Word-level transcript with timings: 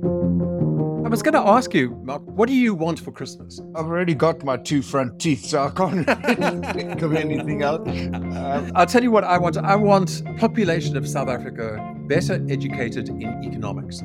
I 0.00 1.08
was 1.10 1.22
going 1.22 1.32
to 1.32 1.40
ask 1.40 1.74
you, 1.74 1.90
Mark, 2.04 2.22
what 2.24 2.48
do 2.48 2.54
you 2.54 2.72
want 2.72 3.00
for 3.00 3.10
Christmas? 3.10 3.60
I've 3.74 3.86
already 3.86 4.14
got 4.14 4.44
my 4.44 4.56
two 4.56 4.80
front 4.80 5.18
teeth, 5.18 5.46
so 5.46 5.64
I 5.64 5.70
can't 5.70 6.06
think 6.74 7.02
of 7.02 7.14
anything 7.14 7.62
else. 7.62 7.88
Um, 7.88 8.70
I'll 8.76 8.86
tell 8.86 9.02
you 9.02 9.10
what 9.10 9.24
I 9.24 9.38
want. 9.38 9.56
I 9.56 9.74
want 9.74 10.22
population 10.36 10.96
of 10.96 11.08
South 11.08 11.28
Africa 11.28 11.96
better 12.06 12.34
educated 12.48 13.08
in 13.08 13.42
economics. 13.42 14.02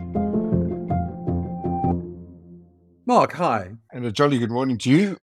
Mark, 3.06 3.34
hi. 3.34 3.70
and 3.92 4.06
a 4.06 4.12
jolly 4.12 4.40
good 4.40 4.50
morning 4.50 4.80
to 4.80 4.90
you. 4.90 5.18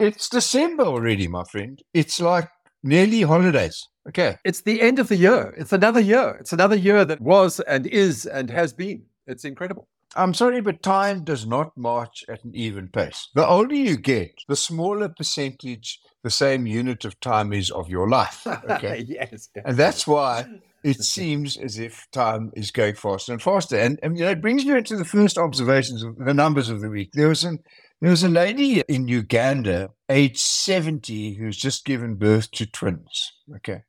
It's 0.00 0.28
December 0.28 0.84
already, 0.84 1.28
my 1.28 1.44
friend. 1.44 1.80
It's 1.94 2.20
like 2.20 2.48
nearly 2.82 3.22
holidays. 3.22 3.86
Okay. 4.08 4.38
It's 4.44 4.62
the 4.62 4.80
end 4.80 4.98
of 4.98 5.08
the 5.08 5.16
year. 5.16 5.54
It's 5.56 5.72
another 5.72 6.00
year. 6.00 6.36
It's 6.40 6.52
another 6.52 6.76
year 6.76 7.04
that 7.04 7.20
was 7.20 7.60
and 7.60 7.86
is 7.86 8.26
and 8.26 8.50
has 8.50 8.72
been. 8.72 9.04
It's 9.28 9.44
incredible. 9.44 9.86
I'm 10.16 10.34
sorry, 10.34 10.60
but 10.60 10.82
time 10.82 11.24
does 11.24 11.46
not 11.46 11.76
march 11.76 12.24
at 12.28 12.44
an 12.44 12.52
even 12.54 12.88
pace. 12.88 13.28
The 13.34 13.46
older 13.46 13.74
you 13.74 13.96
get, 13.96 14.32
the 14.48 14.56
smaller 14.56 15.08
percentage 15.08 16.00
the 16.26 16.30
same 16.30 16.66
unit 16.66 17.04
of 17.04 17.20
time 17.20 17.52
is 17.52 17.70
of 17.70 17.88
your 17.88 18.08
life. 18.08 18.44
Okay. 18.68 19.04
yes. 19.06 19.48
And 19.64 19.76
that's 19.76 20.08
why 20.08 20.44
it 20.82 21.00
seems 21.00 21.56
as 21.56 21.78
if 21.78 22.08
time 22.10 22.50
is 22.56 22.72
going 22.72 22.96
faster 22.96 23.32
and 23.32 23.40
faster. 23.40 23.78
And, 23.78 24.00
and 24.02 24.18
you 24.18 24.24
know, 24.24 24.32
it 24.32 24.40
brings 24.40 24.64
me 24.64 24.76
into 24.76 24.96
the 24.96 25.04
first 25.04 25.38
observations 25.38 26.02
of 26.02 26.16
the 26.16 26.34
numbers 26.34 26.68
of 26.68 26.80
the 26.80 26.90
week. 26.90 27.10
There 27.12 27.28
was 27.28 27.44
an 27.44 27.60
there 28.00 28.10
was 28.10 28.24
a 28.24 28.28
lady 28.28 28.82
in 28.88 29.08
Uganda, 29.08 29.90
age 30.10 30.38
70, 30.38 31.34
who's 31.34 31.56
just 31.56 31.86
given 31.86 32.16
birth 32.16 32.50
to 32.52 32.66
twins. 32.66 33.32
Okay. 33.56 33.82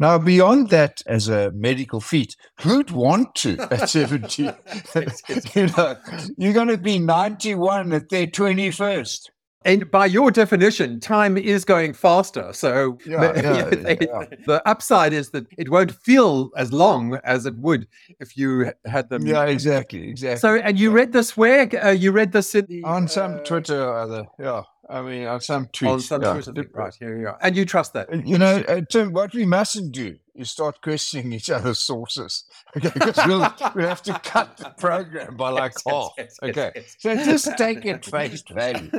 Now, 0.00 0.16
beyond 0.18 0.70
that, 0.70 1.02
as 1.06 1.28
a 1.28 1.50
medical 1.52 2.00
feat, 2.00 2.36
who'd 2.60 2.90
want 2.90 3.34
to 3.36 3.58
at 3.70 3.88
70? 3.90 4.42
you 5.54 5.66
know, 5.76 5.96
you're 6.36 6.52
going 6.52 6.68
to 6.68 6.78
be 6.78 6.98
91 6.98 7.92
at 7.92 8.08
their 8.08 8.26
21st. 8.26 9.30
And 9.64 9.90
by 9.90 10.06
your 10.06 10.30
definition, 10.30 11.00
time 11.00 11.36
is 11.36 11.64
going 11.64 11.92
faster. 11.92 12.52
So 12.52 12.96
Yeah, 13.04 13.32
yeah, 13.34 13.64
they- 13.70 13.98
yeah. 14.00 14.24
the 14.46 14.62
upside 14.66 15.12
is 15.12 15.30
that 15.30 15.46
it 15.58 15.68
won't 15.68 15.90
feel 15.92 16.50
as 16.56 16.72
long 16.72 17.16
as 17.24 17.44
it 17.44 17.56
would 17.58 17.88
if 18.20 18.36
you 18.36 18.70
had 18.86 19.10
them. 19.10 19.26
Yeah, 19.26 19.44
exactly, 19.46 20.08
exactly. 20.08 20.38
So, 20.38 20.54
and 20.54 20.78
you 20.78 20.92
read 20.92 21.12
this 21.12 21.36
where? 21.36 21.68
Uh, 21.84 21.90
you 21.90 22.12
read 22.12 22.30
this 22.30 22.54
in 22.54 22.66
the, 22.66 22.84
on 22.84 23.08
some 23.08 23.34
uh, 23.34 23.38
Twitter 23.38 23.82
or 23.82 23.98
other, 23.98 24.26
yeah. 24.38 24.62
I 24.90 25.02
mean, 25.02 25.26
on 25.26 25.40
some 25.40 25.66
tweets. 25.66 25.90
on 25.90 26.00
some 26.00 26.22
yeah. 26.22 26.32
Twitter. 26.40 26.70
Right, 26.72 26.94
here 26.98 27.18
you 27.18 27.28
are. 27.28 27.38
And 27.42 27.54
you 27.56 27.64
trust 27.66 27.92
that. 27.92 28.08
You 28.26 28.38
know, 28.38 28.64
uh, 28.68 28.80
Tim, 28.90 29.12
what 29.12 29.34
we 29.34 29.44
mustn't 29.44 29.92
do 29.92 30.16
is 30.34 30.50
start 30.50 30.80
questioning 30.80 31.32
each 31.32 31.50
other's 31.50 31.78
sources. 31.78 32.44
Okay, 32.76 32.90
because 32.92 33.16
we'll, 33.26 33.54
we'll 33.74 33.88
have 33.88 34.02
to 34.02 34.12
cut 34.22 34.58
the 34.58 34.70
program 34.78 35.36
by 35.36 35.48
like 35.48 35.72
Yes, 35.86 35.94
half. 35.94 36.10
yes, 36.18 36.38
yes, 36.42 36.50
okay, 36.50 36.84
so 36.98 37.14
just 37.16 37.56
take 37.56 37.84
it 37.86 38.04
face 38.04 38.42
value. 38.50 38.90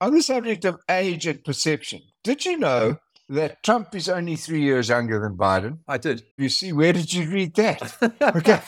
On 0.00 0.14
the 0.14 0.22
subject 0.22 0.64
of 0.64 0.78
age 0.88 1.26
and 1.26 1.42
perception, 1.44 2.00
did 2.22 2.44
you 2.44 2.56
know 2.56 2.98
that 3.28 3.62
Trump 3.64 3.94
is 3.96 4.08
only 4.08 4.36
three 4.36 4.62
years 4.62 4.88
younger 4.88 5.20
than 5.20 5.36
Biden? 5.36 5.78
I 5.88 5.98
did. 5.98 6.22
You 6.38 6.48
see, 6.48 6.72
where 6.72 6.92
did 6.92 7.12
you 7.12 7.28
read 7.28 7.54
that? 7.56 7.82
Okay. 8.22 8.60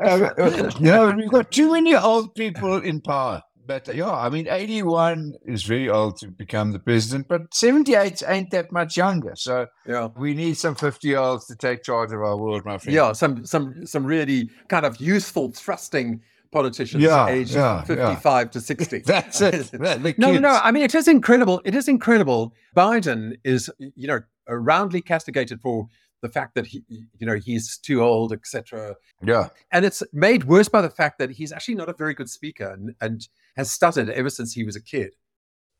Uh, 0.00 0.70
you 0.78 0.84
know, 0.86 1.10
we've 1.16 1.30
got 1.30 1.50
too 1.50 1.72
many 1.72 1.94
old 1.94 2.34
people 2.34 2.76
in 2.82 3.00
power. 3.00 3.42
But 3.66 3.94
yeah, 3.94 4.12
I 4.12 4.28
mean, 4.28 4.46
81 4.48 5.34
is 5.46 5.62
very 5.62 5.88
old 5.88 6.18
to 6.18 6.28
become 6.28 6.72
the 6.72 6.78
president, 6.78 7.28
but 7.28 7.54
78 7.54 8.22
ain't 8.26 8.50
that 8.50 8.72
much 8.72 8.96
younger. 8.96 9.34
So 9.36 9.66
yeah. 9.86 10.08
we 10.16 10.34
need 10.34 10.56
some 10.56 10.74
50 10.74 11.08
year 11.08 11.18
olds 11.18 11.46
to 11.46 11.56
take 11.56 11.82
charge 11.82 12.12
of 12.12 12.20
our 12.20 12.36
world, 12.36 12.64
my 12.64 12.78
friend. 12.78 12.94
Yeah, 12.94 13.12
some 13.12 13.46
some 13.46 13.86
some 13.86 14.04
really 14.04 14.50
kind 14.68 14.84
of 14.84 15.00
useful, 15.00 15.52
thrusting 15.52 16.20
politicians 16.54 17.02
Yeah, 17.02 17.28
aged 17.28 17.54
yeah, 17.54 17.84
yeah. 17.88 18.14
55 18.14 18.50
to 18.52 18.60
60. 18.72 18.98
That's 19.00 19.40
it. 19.40 19.70
No, 20.18 20.32
no, 20.32 20.38
no. 20.38 20.60
I 20.62 20.70
mean, 20.70 20.84
it 20.84 20.94
is 20.94 21.08
incredible. 21.08 21.60
It 21.64 21.74
is 21.74 21.88
incredible. 21.88 22.54
Biden 22.76 23.36
is, 23.44 23.70
you 23.78 24.06
know, 24.06 24.20
roundly 24.48 25.02
castigated 25.02 25.60
for 25.60 25.88
the 26.24 26.30
fact 26.30 26.54
that 26.54 26.66
he, 26.66 26.82
you 26.88 27.26
know, 27.26 27.34
he's 27.34 27.76
too 27.76 28.02
old, 28.02 28.32
etc. 28.32 28.96
Yeah. 29.22 29.48
And 29.70 29.84
it's 29.84 30.02
made 30.14 30.44
worse 30.44 30.70
by 30.70 30.80
the 30.80 30.88
fact 30.88 31.18
that 31.18 31.30
he's 31.30 31.52
actually 31.52 31.74
not 31.74 31.90
a 31.90 31.92
very 31.92 32.14
good 32.14 32.30
speaker 32.30 32.70
and, 32.70 32.94
and 33.02 33.28
has 33.58 33.70
stuttered 33.70 34.08
ever 34.08 34.30
since 34.30 34.54
he 34.54 34.64
was 34.64 34.74
a 34.74 34.80
kid. 34.80 35.12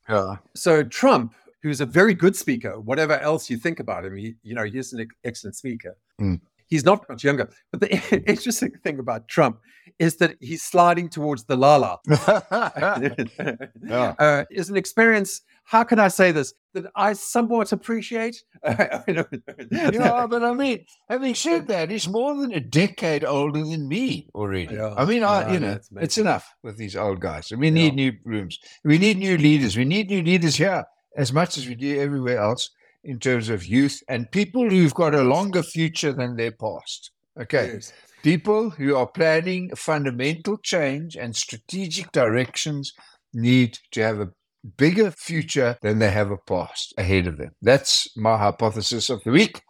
Yeah. 0.07 0.37
So 0.55 0.83
Trump, 0.83 1.35
who's 1.63 1.81
a 1.81 1.87
very 1.87 2.13
good 2.13 2.37
speaker, 2.37 2.79
whatever 2.79 3.19
else 3.21 3.49
you 3.49 3.57
think 3.57 3.81
about 3.81 4.05
him, 4.05 4.17
he, 4.17 4.35
you 4.43 4.55
know, 4.55 4.65
he's 4.65 4.93
an 4.93 5.09
excellent 5.25 5.57
speaker. 5.57 5.97
Mm. 6.21 6.43
He's 6.67 6.85
not 6.85 7.09
much 7.09 7.25
younger. 7.25 7.49
But 7.71 7.81
the 7.81 8.23
interesting 8.29 8.73
thing 8.83 8.99
about 8.99 9.29
Trump 9.29 9.61
is 9.99 10.17
that 10.17 10.37
he's 10.41 10.63
sliding 10.63 11.09
towards 11.09 11.45
the 11.45 11.57
Lala. 11.57 12.01
Yeah. 13.83 14.15
uh, 14.19 14.45
is 14.51 14.69
an 14.69 14.77
experience. 14.77 15.41
How 15.65 15.83
can 15.83 15.99
I 15.99 16.09
say 16.09 16.31
this? 16.31 16.55
That 16.75 16.87
I 16.95 17.15
somewhat 17.15 17.73
appreciate. 17.73 18.43
yeah, 18.65 20.27
but 20.29 20.45
I 20.45 20.53
mean, 20.53 20.85
having 21.09 21.35
said 21.35 21.69
that, 21.69 21.91
he's 21.91 22.09
more 22.09 22.37
than 22.37 22.53
a 22.53 22.61
decade 22.61 23.25
older 23.25 23.65
than 23.65 23.89
me 23.89 24.29
already. 24.35 24.75
Yeah. 24.75 24.95
I 24.97 25.05
mean, 25.05 25.23
I, 25.23 25.43
Yeah, 25.43 25.53
you 25.53 25.61
know, 25.61 25.79
it's 25.97 26.19
enough 26.19 26.53
with 26.63 26.77
these 26.77 26.97
old 26.97 27.21
guys. 27.21 27.51
We 27.51 27.71
need 27.71 27.95
new 27.95 28.13
rooms. 28.25 28.59
We 28.85 28.99
need 28.99 29.19
new 29.19 29.39
leaders. 29.39 29.77
We 29.77 29.85
need 29.85 30.11
new 30.11 30.23
leaders 30.23 30.57
here 30.57 30.85
as 31.17 31.33
much 31.33 31.57
as 31.57 31.67
we 31.67 31.75
do 31.75 32.01
everywhere 32.01 32.39
else 32.39 32.71
in 33.05 33.19
terms 33.19 33.49
of 33.49 33.67
youth 33.67 34.03
and 34.09 34.31
people 34.31 34.69
who've 34.69 34.95
got 34.95 35.15
a 35.15 35.23
longer 35.23 35.63
future 35.63 36.13
than 36.13 36.37
their 36.37 36.53
past. 36.53 37.11
Okay. 37.41 37.75
Yes. 37.75 37.93
People 38.23 38.71
who 38.71 38.97
are 38.97 39.07
planning 39.07 39.71
fundamental 39.77 40.57
change 40.59 41.17
and 41.17 41.37
strategic 41.37 42.11
directions 42.13 42.95
need 43.35 43.79
to 43.93 44.03
have 44.03 44.21
a 44.21 44.31
bigger 44.77 45.11
future 45.11 45.77
than 45.83 45.99
they 45.99 46.11
have 46.11 46.31
a 46.31 46.37
past 46.37 46.95
ahead 46.97 47.27
of 47.27 47.39
them. 47.39 47.53
That's 47.63 48.09
my 48.17 48.39
hypothesis 48.39 49.11
of 49.11 49.23
the 49.25 49.31
week. 49.31 49.63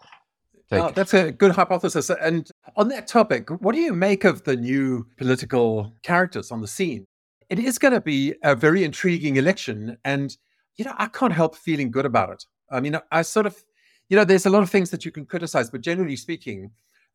Oh, 0.73 0.91
that's 0.91 1.15
a 1.15 1.31
good 1.31 1.53
hypothesis. 1.53 2.11
And 2.11 2.51
on 2.77 2.89
that 2.89 3.07
topic, 3.07 3.49
what 3.61 3.75
do 3.75 3.81
you 3.81 3.93
make 3.93 4.25
of 4.25 4.45
the 4.45 4.57
new 4.57 5.07
political 5.17 5.93
characters 6.03 6.51
on 6.51 6.61
the 6.61 6.67
scene? 6.67 7.07
It 7.49 7.59
is 7.59 7.79
going 7.79 7.95
to 7.95 8.01
be 8.01 8.35
a 8.43 8.57
very 8.57 8.83
intriguing 8.83 9.37
election. 9.37 9.99
And, 10.05 10.37
you 10.77 10.85
know, 10.85 10.95
I 10.97 11.07
can't 11.07 11.33
help 11.33 11.55
feeling 11.55 11.91
good 11.91 12.07
about 12.07 12.31
it. 12.31 12.45
I 12.71 12.81
mean, 12.81 12.99
I 13.13 13.23
sort 13.23 13.47
of, 13.47 13.65
you 14.09 14.17
know, 14.17 14.25
there's 14.25 14.47
a 14.47 14.51
lot 14.51 14.63
of 14.63 14.71
things 14.71 14.91
that 14.91 15.05
you 15.05 15.13
can 15.13 15.27
criticize, 15.27 15.71
but 15.71 15.81
generally 15.81 16.17
speaking, 16.17 16.73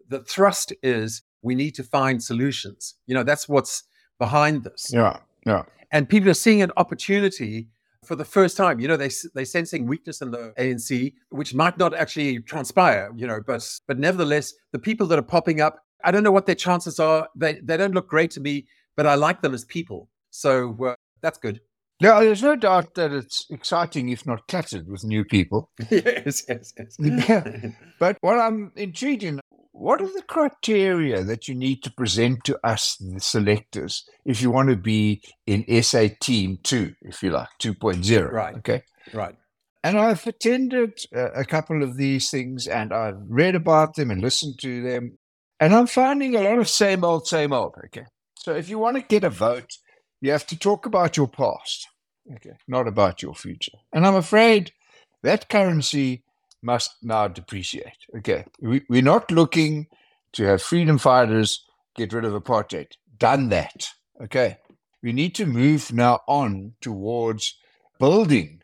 the 0.07 0.21
thrust 0.21 0.71
is 0.81 1.23
we 1.41 1.55
need 1.55 1.75
to 1.75 1.83
find 1.83 2.23
solutions. 2.23 2.95
You 3.07 3.15
know, 3.15 3.23
that's 3.23 3.49
what's 3.49 3.83
behind 4.19 4.63
this. 4.63 4.91
Yeah, 4.93 5.19
yeah. 5.45 5.63
And 5.91 6.07
people 6.07 6.29
are 6.29 6.35
seeing 6.35 6.61
an 6.61 6.71
opportunity 6.77 7.67
for 8.05 8.15
the 8.15 8.25
first 8.25 8.57
time. 8.57 8.79
You 8.79 8.87
know, 8.87 8.97
they 8.97 9.09
they're 9.33 9.45
sensing 9.45 9.85
weakness 9.85 10.21
in 10.21 10.31
the 10.31 10.53
ANC, 10.57 11.13
which 11.29 11.53
might 11.53 11.77
not 11.77 11.93
actually 11.93 12.39
transpire. 12.39 13.11
You 13.15 13.27
know, 13.27 13.39
but 13.45 13.67
but 13.87 13.99
nevertheless, 13.99 14.53
the 14.71 14.79
people 14.79 15.07
that 15.07 15.19
are 15.19 15.23
popping 15.23 15.61
up, 15.61 15.79
I 16.03 16.11
don't 16.11 16.23
know 16.23 16.31
what 16.31 16.45
their 16.45 16.55
chances 16.55 16.99
are. 16.99 17.27
They 17.35 17.59
they 17.63 17.77
don't 17.77 17.93
look 17.93 18.07
great 18.07 18.31
to 18.31 18.41
me, 18.41 18.67
but 18.95 19.05
I 19.05 19.15
like 19.15 19.41
them 19.41 19.53
as 19.53 19.65
people, 19.65 20.09
so 20.29 20.77
uh, 20.85 20.95
that's 21.21 21.37
good. 21.37 21.61
Yeah, 22.01 22.21
there's 22.21 22.41
no 22.41 22.55
doubt 22.55 22.95
that 22.95 23.11
it's 23.11 23.45
exciting, 23.49 24.07
if 24.07 24.25
not 24.25 24.47
cluttered, 24.47 24.87
with 24.87 25.03
new 25.03 25.25
people. 25.25 25.69
yes, 25.89 26.45
yes, 26.47 26.73
yes. 26.77 26.95
Yeah. 26.97 27.71
But 27.99 28.17
what 28.21 28.39
I'm 28.39 28.71
intrigued 28.77 29.23
in, 29.23 29.41
what 29.79 30.01
are 30.01 30.13
the 30.13 30.23
criteria 30.27 31.23
that 31.23 31.47
you 31.47 31.55
need 31.55 31.81
to 31.83 31.91
present 31.91 32.43
to 32.43 32.59
us, 32.65 32.97
the 32.97 33.19
selectors, 33.19 34.03
if 34.25 34.41
you 34.41 34.51
want 34.51 34.69
to 34.69 34.75
be 34.75 35.21
in 35.47 35.63
SA 35.81 36.07
Team 36.19 36.59
2, 36.63 36.95
if 37.03 37.23
you 37.23 37.31
like, 37.31 37.47
2.0? 37.61 38.31
Right. 38.31 38.55
Okay. 38.57 38.83
right. 39.13 39.35
And 39.81 39.97
I've 39.97 40.27
attended 40.27 40.99
uh, 41.15 41.31
a 41.31 41.45
couple 41.45 41.81
of 41.81 41.95
these 41.95 42.29
things 42.29 42.67
and 42.67 42.91
I've 42.91 43.21
read 43.29 43.55
about 43.55 43.95
them 43.95 44.11
and 44.11 44.21
listened 44.21 44.59
to 44.59 44.81
them. 44.81 45.17
And 45.61 45.73
I'm 45.73 45.87
finding 45.87 46.35
a 46.35 46.41
lot 46.41 46.59
of 46.59 46.67
same 46.67 47.05
old, 47.05 47.25
same 47.25 47.53
old. 47.53 47.75
Okay. 47.85 48.05
So 48.37 48.53
if 48.53 48.67
you 48.67 48.79
want 48.79 48.97
to 48.97 49.03
get 49.03 49.23
a 49.23 49.29
vote, 49.29 49.71
you 50.19 50.31
have 50.31 50.45
to 50.47 50.59
talk 50.59 50.85
about 50.85 51.15
your 51.15 51.29
past. 51.29 51.87
Okay. 52.35 52.51
Not 52.67 52.87
about 52.87 53.21
your 53.21 53.33
future. 53.33 53.77
And 53.93 54.05
I'm 54.05 54.15
afraid 54.15 54.73
that 55.23 55.47
currency 55.47 56.23
must 56.61 56.95
now 57.01 57.27
depreciate. 57.27 57.97
Okay. 58.17 58.45
We, 58.61 58.83
we're 58.89 59.01
not 59.01 59.31
looking 59.31 59.87
to 60.33 60.43
have 60.45 60.61
freedom 60.61 60.97
fighters 60.97 61.65
get 61.95 62.13
rid 62.13 62.25
of 62.25 62.33
apartheid. 62.33 62.91
Done 63.17 63.49
that. 63.49 63.89
Okay. 64.21 64.57
We 65.01 65.13
need 65.13 65.35
to 65.35 65.45
move 65.45 65.93
now 65.93 66.19
on 66.27 66.73
towards 66.81 67.57
building 67.99 68.61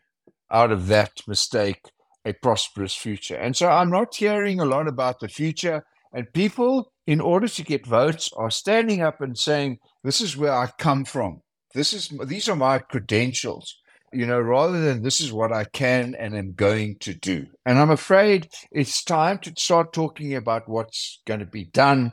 out 0.50 0.70
of 0.70 0.86
that 0.88 1.22
mistake 1.26 1.90
a 2.24 2.32
prosperous 2.32 2.94
future. 2.94 3.36
And 3.36 3.56
so 3.56 3.68
I'm 3.68 3.90
not 3.90 4.14
hearing 4.14 4.60
a 4.60 4.64
lot 4.64 4.88
about 4.88 5.20
the 5.20 5.28
future. 5.28 5.84
And 6.12 6.32
people, 6.32 6.92
in 7.06 7.20
order 7.20 7.48
to 7.48 7.62
get 7.62 7.86
votes, 7.86 8.30
are 8.36 8.50
standing 8.50 9.02
up 9.02 9.20
and 9.20 9.38
saying, 9.38 9.78
This 10.02 10.20
is 10.20 10.36
where 10.36 10.52
I 10.52 10.68
come 10.78 11.04
from. 11.04 11.42
This 11.74 11.92
is 11.92 12.12
these 12.24 12.48
are 12.48 12.56
my 12.56 12.78
credentials, 12.78 13.76
you 14.16 14.26
know, 14.26 14.40
rather 14.40 14.80
than 14.80 15.02
this 15.02 15.20
is 15.20 15.32
what 15.32 15.52
I 15.52 15.64
can 15.64 16.14
and 16.14 16.34
am 16.34 16.54
going 16.54 16.96
to 17.00 17.12
do. 17.12 17.46
And 17.66 17.78
I'm 17.78 17.90
afraid 17.90 18.48
it's 18.72 19.04
time 19.04 19.38
to 19.40 19.52
start 19.56 19.92
talking 19.92 20.34
about 20.34 20.68
what's 20.68 21.20
going 21.26 21.40
to 21.40 21.46
be 21.46 21.64
done 21.64 22.12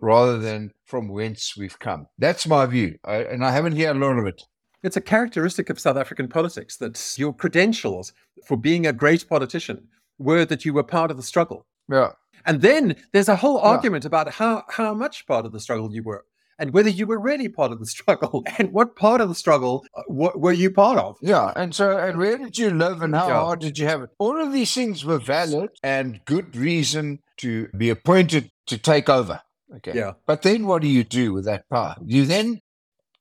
rather 0.00 0.38
than 0.38 0.72
from 0.84 1.08
whence 1.08 1.56
we've 1.56 1.78
come. 1.78 2.06
That's 2.18 2.46
my 2.46 2.66
view. 2.66 2.98
I, 3.04 3.18
and 3.18 3.44
I 3.44 3.52
haven't 3.52 3.76
heard 3.76 3.96
a 3.96 3.98
lot 3.98 4.18
of 4.18 4.26
it. 4.26 4.42
It's 4.82 4.96
a 4.96 5.00
characteristic 5.00 5.70
of 5.70 5.78
South 5.78 5.96
African 5.96 6.28
politics 6.28 6.76
that 6.78 7.14
your 7.16 7.32
credentials 7.32 8.12
for 8.46 8.56
being 8.56 8.86
a 8.86 8.92
great 8.92 9.28
politician 9.28 9.88
were 10.18 10.44
that 10.44 10.64
you 10.64 10.72
were 10.72 10.84
part 10.84 11.10
of 11.10 11.16
the 11.16 11.22
struggle. 11.22 11.66
Yeah. 11.88 12.10
And 12.46 12.62
then 12.62 12.96
there's 13.12 13.28
a 13.28 13.36
whole 13.36 13.58
argument 13.58 14.04
yeah. 14.04 14.08
about 14.08 14.34
how, 14.34 14.64
how 14.68 14.94
much 14.94 15.26
part 15.26 15.46
of 15.46 15.52
the 15.52 15.60
struggle 15.60 15.92
you 15.92 16.02
were 16.02 16.24
and 16.58 16.72
whether 16.72 16.88
you 16.88 17.06
were 17.06 17.18
really 17.18 17.48
part 17.48 17.72
of 17.72 17.78
the 17.78 17.86
struggle 17.96 18.44
and 18.58 18.72
what 18.72 18.96
part 18.96 19.20
of 19.20 19.28
the 19.28 19.34
struggle 19.34 19.84
uh, 19.96 20.02
were 20.08 20.52
you 20.52 20.70
part 20.70 20.98
of. 20.98 21.16
Yeah. 21.22 21.52
And 21.56 21.74
so, 21.74 21.96
and 21.96 22.18
where 22.18 22.38
did 22.38 22.58
you 22.58 22.70
live 22.70 23.02
and 23.02 23.14
how 23.14 23.28
yeah. 23.28 23.40
hard 23.40 23.60
did 23.60 23.78
you 23.78 23.86
have 23.86 24.02
it? 24.02 24.10
All 24.18 24.40
of 24.40 24.52
these 24.52 24.72
things 24.72 25.04
were 25.04 25.18
valid 25.18 25.70
and 25.82 26.20
good 26.24 26.56
reason 26.56 27.20
to 27.38 27.68
be 27.76 27.90
appointed 27.90 28.50
to 28.66 28.78
take 28.78 29.08
over. 29.08 29.40
Okay. 29.76 29.92
Yeah. 29.94 30.12
But 30.26 30.42
then 30.42 30.66
what 30.66 30.82
do 30.82 30.88
you 30.88 31.04
do 31.04 31.32
with 31.32 31.44
that 31.44 31.68
power? 31.68 31.96
You 32.04 32.24
then 32.24 32.60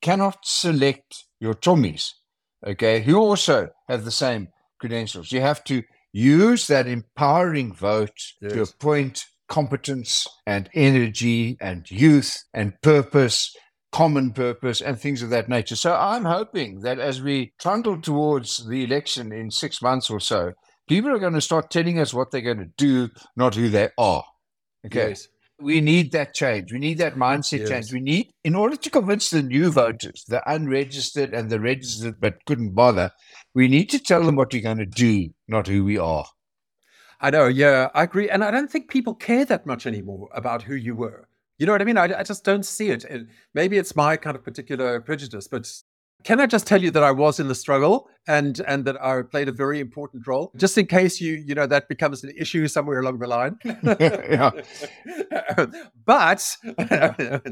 cannot 0.01 0.39
select 0.43 1.25
your 1.39 1.53
chommies, 1.53 2.13
okay, 2.65 3.01
who 3.01 3.17
also 3.17 3.69
have 3.87 4.05
the 4.05 4.11
same 4.11 4.49
credentials. 4.79 5.31
You 5.31 5.41
have 5.41 5.63
to 5.65 5.83
use 6.13 6.67
that 6.67 6.87
empowering 6.87 7.73
vote 7.73 8.33
yes. 8.41 8.53
to 8.53 8.61
appoint 8.61 9.25
competence 9.47 10.27
and 10.45 10.69
energy 10.73 11.57
and 11.61 11.89
youth 11.89 12.43
and 12.53 12.73
purpose, 12.81 13.55
common 13.91 14.31
purpose, 14.31 14.81
and 14.81 14.99
things 14.99 15.21
of 15.21 15.29
that 15.29 15.49
nature. 15.49 15.75
So 15.75 15.95
I'm 15.95 16.25
hoping 16.25 16.81
that 16.81 16.99
as 16.99 17.21
we 17.21 17.53
trundle 17.59 18.01
towards 18.01 18.67
the 18.67 18.83
election 18.83 19.31
in 19.31 19.51
six 19.51 19.81
months 19.81 20.09
or 20.09 20.19
so, 20.19 20.53
people 20.87 21.11
are 21.11 21.19
going 21.19 21.33
to 21.33 21.41
start 21.41 21.69
telling 21.69 21.99
us 21.99 22.13
what 22.13 22.31
they're 22.31 22.41
going 22.41 22.59
to 22.59 22.71
do, 22.77 23.09
not 23.35 23.55
who 23.55 23.69
they 23.69 23.89
are. 23.97 24.23
Okay. 24.85 25.09
Yes. 25.09 25.27
We 25.59 25.81
need 25.81 26.11
that 26.11 26.35
change. 26.35 26.71
We 26.71 26.77
need 26.77 26.99
that 26.99 27.15
mindset 27.15 27.61
yes. 27.61 27.69
change. 27.69 27.93
We 27.93 27.99
need, 27.99 28.29
in 28.43 28.53
order 28.53 28.75
to 28.75 28.89
convince 28.91 29.31
the 29.31 29.41
new 29.41 29.71
voters, 29.71 30.23
the 30.27 30.47
unregistered 30.47 31.33
and 31.33 31.49
the 31.49 31.59
registered 31.59 32.21
but 32.21 32.45
couldn't 32.45 32.75
bother, 32.75 33.11
we 33.55 33.67
need 33.67 33.89
to 33.89 33.99
tell 33.99 34.23
them 34.23 34.35
what 34.35 34.53
we're 34.53 34.61
going 34.61 34.77
to 34.77 34.85
do, 34.85 35.29
not 35.47 35.65
who 35.65 35.83
we 35.83 35.97
are. 35.97 36.25
I 37.19 37.31
know. 37.31 37.47
Yeah, 37.47 37.89
I 37.93 38.03
agree. 38.03 38.29
And 38.29 38.43
I 38.43 38.51
don't 38.51 38.71
think 38.71 38.89
people 38.89 39.15
care 39.15 39.45
that 39.45 39.65
much 39.65 39.87
anymore 39.87 40.29
about 40.33 40.63
who 40.63 40.75
you 40.75 40.95
were. 40.95 41.27
You 41.57 41.65
know 41.65 41.71
what 41.71 41.81
I 41.81 41.85
mean? 41.85 41.97
I, 41.97 42.19
I 42.19 42.23
just 42.23 42.43
don't 42.43 42.65
see 42.65 42.89
it. 42.89 43.03
it. 43.05 43.27
Maybe 43.53 43.77
it's 43.77 43.95
my 43.95 44.17
kind 44.17 44.35
of 44.35 44.43
particular 44.43 44.99
prejudice, 45.01 45.47
but 45.47 45.71
can 46.23 46.39
I 46.39 46.45
just 46.45 46.67
tell 46.67 46.81
you 46.81 46.91
that 46.91 47.03
I 47.03 47.11
was 47.11 47.39
in 47.39 47.47
the 47.47 47.55
struggle 47.55 48.09
and 48.27 48.59
and 48.67 48.85
that 48.85 49.01
I 49.01 49.21
played 49.21 49.47
a 49.47 49.51
very 49.51 49.79
important 49.79 50.27
role, 50.27 50.51
just 50.55 50.77
in 50.77 50.87
case 50.87 51.21
you 51.21 51.33
you 51.33 51.55
know 51.55 51.67
that 51.67 51.87
becomes 51.87 52.23
an 52.23 52.31
issue 52.37 52.67
somewhere 52.67 52.99
along 52.99 53.19
the 53.19 53.27
line. 53.27 53.57
but 56.05 56.57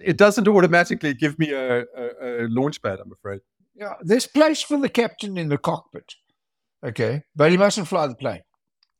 it 0.00 0.16
doesn't 0.16 0.48
automatically 0.48 1.14
give 1.14 1.38
me 1.38 1.52
a, 1.52 1.80
a, 1.80 1.84
a 2.20 2.48
launch 2.48 2.82
pad. 2.82 2.98
I'm 3.00 3.12
afraid. 3.12 3.40
Yeah, 3.74 3.94
there's 4.02 4.26
place 4.26 4.62
for 4.62 4.78
the 4.78 4.88
captain 4.88 5.38
in 5.38 5.48
the 5.48 5.58
cockpit. 5.58 6.14
Okay, 6.84 7.22
but 7.34 7.50
he 7.50 7.56
mustn't 7.56 7.88
fly 7.88 8.06
the 8.08 8.14
plane. 8.14 8.42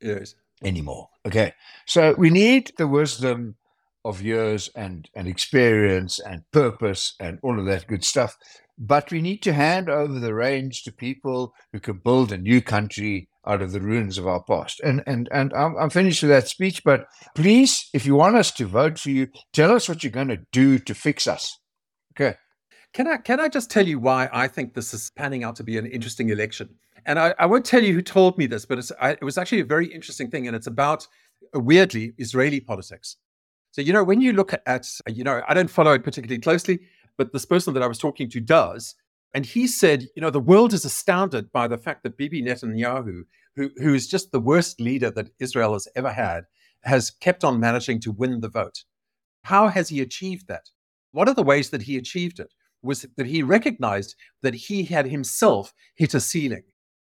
Yes. 0.00 0.34
Anymore. 0.62 1.08
Okay, 1.26 1.54
so 1.86 2.14
we 2.18 2.30
need 2.30 2.72
the 2.78 2.88
wisdom 2.88 3.56
of 4.04 4.22
years 4.22 4.70
and 4.74 5.08
and 5.14 5.28
experience 5.28 6.18
and 6.18 6.42
purpose 6.52 7.14
and 7.20 7.38
all 7.42 7.58
of 7.58 7.66
that 7.66 7.86
good 7.86 8.04
stuff 8.04 8.36
but 8.78 9.10
we 9.10 9.20
need 9.20 9.42
to 9.42 9.52
hand 9.52 9.90
over 9.90 10.20
the 10.20 10.32
reins 10.32 10.80
to 10.82 10.92
people 10.92 11.52
who 11.72 11.80
can 11.80 11.98
build 11.98 12.30
a 12.30 12.38
new 12.38 12.62
country 12.62 13.28
out 13.44 13.60
of 13.60 13.72
the 13.72 13.80
ruins 13.80 14.18
of 14.18 14.26
our 14.26 14.42
past. 14.44 14.80
And 14.80 15.02
and 15.06 15.28
and 15.32 15.52
I'm, 15.52 15.76
I'm 15.76 15.90
finished 15.90 16.22
with 16.22 16.30
that 16.30 16.48
speech. 16.48 16.84
But 16.84 17.06
please, 17.34 17.88
if 17.92 18.06
you 18.06 18.14
want 18.14 18.36
us 18.36 18.52
to 18.52 18.66
vote 18.66 18.98
for 18.98 19.10
you, 19.10 19.28
tell 19.52 19.72
us 19.72 19.88
what 19.88 20.04
you're 20.04 20.12
going 20.12 20.28
to 20.28 20.44
do 20.52 20.78
to 20.78 20.94
fix 20.94 21.26
us. 21.26 21.58
Okay. 22.12 22.36
Can 22.94 23.08
I 23.08 23.16
can 23.16 23.40
I 23.40 23.48
just 23.48 23.70
tell 23.70 23.86
you 23.86 23.98
why 23.98 24.28
I 24.32 24.46
think 24.46 24.74
this 24.74 24.94
is 24.94 25.10
panning 25.16 25.42
out 25.42 25.56
to 25.56 25.64
be 25.64 25.76
an 25.76 25.86
interesting 25.86 26.30
election? 26.30 26.76
And 27.08 27.18
I, 27.18 27.34
I 27.38 27.46
won't 27.46 27.64
tell 27.64 27.82
you 27.82 27.94
who 27.94 28.02
told 28.02 28.36
me 28.36 28.46
this, 28.46 28.66
but 28.66 28.78
I, 29.00 29.12
it 29.12 29.24
was 29.24 29.38
actually 29.38 29.60
a 29.60 29.64
very 29.64 29.86
interesting 29.86 30.30
thing, 30.30 30.46
and 30.46 30.54
it's 30.54 30.66
about 30.66 31.08
uh, 31.56 31.58
weirdly 31.58 32.12
Israeli 32.18 32.60
politics. 32.60 33.16
So 33.70 33.80
you 33.80 33.94
know 33.94 34.04
when 34.04 34.20
you 34.20 34.34
look 34.34 34.52
at 34.66 34.86
you 35.06 35.24
know 35.24 35.42
I 35.48 35.54
don't 35.54 35.70
follow 35.70 35.92
it 35.94 36.04
particularly 36.04 36.40
closely, 36.40 36.80
but 37.16 37.32
this 37.32 37.46
person 37.46 37.72
that 37.74 37.82
I 37.82 37.86
was 37.86 37.98
talking 37.98 38.28
to 38.30 38.40
does. 38.40 38.94
And 39.34 39.44
he 39.44 39.66
said, 39.66 40.06
you 40.16 40.22
know, 40.22 40.30
the 40.30 40.40
world 40.40 40.72
is 40.72 40.86
astounded 40.86 41.52
by 41.52 41.68
the 41.68 41.76
fact 41.76 42.02
that 42.02 42.16
Bibi 42.16 42.42
Netanyahu, 42.42 43.24
who, 43.56 43.70
who 43.76 43.92
is 43.92 44.08
just 44.08 44.32
the 44.32 44.40
worst 44.40 44.80
leader 44.80 45.10
that 45.10 45.28
Israel 45.38 45.74
has 45.74 45.86
ever 45.94 46.10
had, 46.10 46.44
has 46.84 47.10
kept 47.10 47.44
on 47.44 47.60
managing 47.60 48.00
to 48.00 48.12
win 48.12 48.40
the 48.40 48.48
vote. 48.48 48.84
How 49.42 49.68
has 49.68 49.90
he 49.90 50.00
achieved 50.00 50.48
that? 50.48 50.70
One 51.12 51.28
of 51.28 51.36
the 51.36 51.42
ways 51.42 51.68
that 51.70 51.82
he 51.82 51.98
achieved 51.98 52.40
it 52.40 52.54
was 52.82 53.06
that 53.16 53.26
he 53.26 53.42
recognized 53.42 54.14
that 54.42 54.54
he 54.54 54.84
had 54.84 55.06
himself 55.06 55.74
hit 55.94 56.14
a 56.14 56.20
ceiling. 56.20 56.62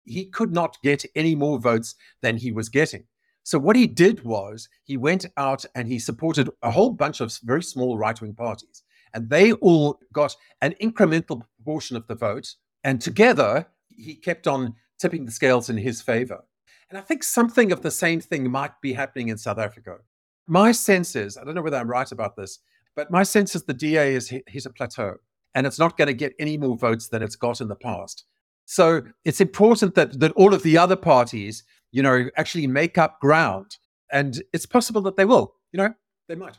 He 0.06 0.26
could 0.26 0.52
not 0.52 0.78
get 0.82 1.04
any 1.14 1.34
more 1.34 1.58
votes 1.58 1.94
than 2.22 2.38
he 2.38 2.52
was 2.52 2.68
getting. 2.68 3.04
So 3.42 3.58
what 3.58 3.76
he 3.76 3.86
did 3.86 4.24
was 4.24 4.68
he 4.84 4.96
went 4.96 5.26
out 5.36 5.64
and 5.74 5.86
he 5.86 5.98
supported 5.98 6.50
a 6.62 6.70
whole 6.70 6.90
bunch 6.90 7.20
of 7.20 7.36
very 7.44 7.62
small 7.62 7.96
right 7.96 8.20
wing 8.20 8.34
parties 8.34 8.82
and 9.14 9.30
they 9.30 9.52
all 9.52 10.00
got 10.12 10.36
an 10.60 10.74
incremental 10.82 11.42
proportion 11.56 11.96
of 11.96 12.06
the 12.06 12.14
vote. 12.14 12.54
And 12.84 13.00
together, 13.00 13.66
he 13.88 14.14
kept 14.14 14.46
on 14.46 14.74
tipping 14.98 15.24
the 15.24 15.32
scales 15.32 15.70
in 15.70 15.78
his 15.78 16.02
favor. 16.02 16.44
And 16.90 16.98
I 16.98 17.00
think 17.00 17.22
something 17.24 17.72
of 17.72 17.82
the 17.82 17.90
same 17.90 18.20
thing 18.20 18.50
might 18.50 18.80
be 18.80 18.92
happening 18.92 19.28
in 19.28 19.38
South 19.38 19.58
Africa. 19.58 19.98
My 20.46 20.72
sense 20.72 21.16
is, 21.16 21.36
I 21.36 21.44
don't 21.44 21.54
know 21.54 21.62
whether 21.62 21.78
I'm 21.78 21.90
right 21.90 22.10
about 22.12 22.36
this, 22.36 22.58
but 22.94 23.10
my 23.10 23.22
sense 23.22 23.54
is 23.54 23.64
the 23.64 23.74
DA 23.74 24.14
has 24.14 24.28
hit, 24.28 24.48
hit 24.48 24.66
a 24.66 24.70
plateau 24.70 25.16
and 25.54 25.66
it's 25.66 25.78
not 25.78 25.96
going 25.96 26.08
to 26.08 26.14
get 26.14 26.34
any 26.38 26.58
more 26.58 26.76
votes 26.76 27.08
than 27.08 27.22
it's 27.22 27.34
got 27.34 27.62
in 27.62 27.68
the 27.68 27.74
past. 27.74 28.24
So 28.66 29.02
it's 29.24 29.40
important 29.40 29.94
that 29.94 30.20
that 30.20 30.32
all 30.32 30.52
of 30.52 30.62
the 30.62 30.76
other 30.76 30.96
parties, 30.96 31.64
you 31.92 32.02
know, 32.02 32.28
actually 32.36 32.66
make 32.66 32.98
up 32.98 33.20
ground. 33.20 33.78
And 34.12 34.42
it's 34.52 34.66
possible 34.66 35.02
that 35.02 35.16
they 35.16 35.24
will, 35.24 35.54
you 35.72 35.78
know, 35.78 35.94
they 36.28 36.36
might 36.36 36.56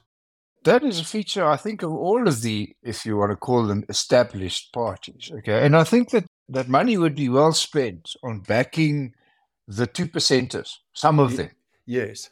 that 0.68 0.84
is 0.84 1.00
a 1.00 1.06
feature, 1.06 1.46
I 1.46 1.56
think, 1.56 1.82
of 1.82 1.92
all 1.92 2.28
of 2.28 2.42
the, 2.42 2.76
if 2.84 3.06
you 3.06 3.18
want 3.18 3.32
to 3.32 3.38
call 3.38 3.66
them, 3.66 3.86
established 3.90 4.74
parties. 4.74 5.32
Okay, 5.38 5.66
and 5.66 5.76
I 5.76 5.84
think 5.84 6.10
that 6.12 6.26
that 6.50 6.68
money 6.68 6.98
would 6.98 7.16
be 7.16 7.30
well 7.30 7.54
spent 7.54 8.16
on 8.24 8.42
backing 8.42 9.14
the 9.68 9.88
two 9.88 10.08
percenters, 10.08 10.74
some 10.94 11.20
of 11.20 11.38
them. 11.38 11.52
Yes. 11.86 12.30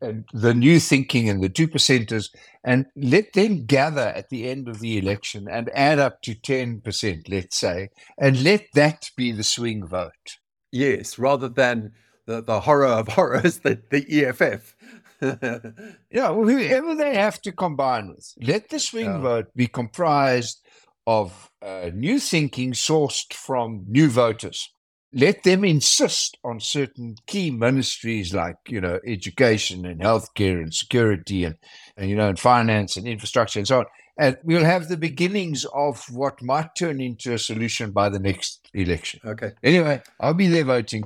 And 0.00 0.24
the 0.32 0.54
new 0.54 0.80
thinking 0.80 1.28
and 1.28 1.42
the 1.42 1.48
two 1.48 1.68
percenters, 1.68 2.30
and 2.64 2.86
let 2.96 3.34
them 3.34 3.66
gather 3.66 4.08
at 4.08 4.30
the 4.30 4.48
end 4.48 4.68
of 4.68 4.80
the 4.80 4.96
election 4.96 5.46
and 5.50 5.70
add 5.74 5.98
up 5.98 6.22
to 6.22 6.34
10%, 6.34 7.28
let's 7.28 7.58
say, 7.58 7.90
and 8.18 8.42
let 8.42 8.64
that 8.74 9.10
be 9.16 9.30
the 9.30 9.44
swing 9.44 9.86
vote. 9.86 10.38
Yes, 10.72 11.18
rather 11.18 11.48
than 11.48 11.92
the, 12.26 12.42
the 12.42 12.60
horror 12.60 12.86
of 12.86 13.08
horrors, 13.18 13.58
the, 13.58 13.82
the 13.90 14.24
EFF. 14.24 14.74
yeah, 16.10 16.30
well, 16.30 16.48
whoever 16.48 16.94
they 16.94 17.14
have 17.14 17.42
to 17.42 17.52
combine 17.52 18.08
with, 18.08 18.32
let 18.40 18.70
the 18.70 18.78
swing 18.78 19.20
vote 19.20 19.48
be 19.54 19.66
comprised 19.66 20.64
of 21.06 21.50
uh, 21.60 21.90
new 21.92 22.18
thinking 22.18 22.72
sourced 22.72 23.34
from 23.34 23.84
new 23.86 24.08
voters. 24.08 24.72
Let 25.12 25.42
them 25.42 25.64
insist 25.64 26.38
on 26.44 26.60
certain 26.60 27.16
key 27.26 27.50
ministries 27.50 28.32
like, 28.32 28.56
you 28.68 28.80
know, 28.80 29.00
education 29.06 29.84
and 29.84 30.00
healthcare 30.00 30.62
and 30.62 30.72
security 30.72 31.44
and, 31.44 31.56
and 31.96 32.08
you 32.08 32.16
know, 32.16 32.28
and 32.28 32.38
finance 32.38 32.96
and 32.96 33.08
infrastructure 33.08 33.58
and 33.58 33.66
so 33.66 33.80
on. 33.80 33.86
And 34.18 34.36
we'll 34.44 34.64
have 34.64 34.88
the 34.88 34.96
beginnings 34.96 35.64
of 35.74 36.04
what 36.10 36.42
might 36.42 36.74
turn 36.76 37.00
into 37.00 37.32
a 37.32 37.38
solution 37.38 37.90
by 37.90 38.08
the 38.08 38.18
next 38.18 38.68
election. 38.74 39.20
Okay. 39.24 39.52
Anyway, 39.62 40.02
I'll 40.20 40.34
be 40.34 40.46
there 40.46 40.64
voting. 40.64 41.04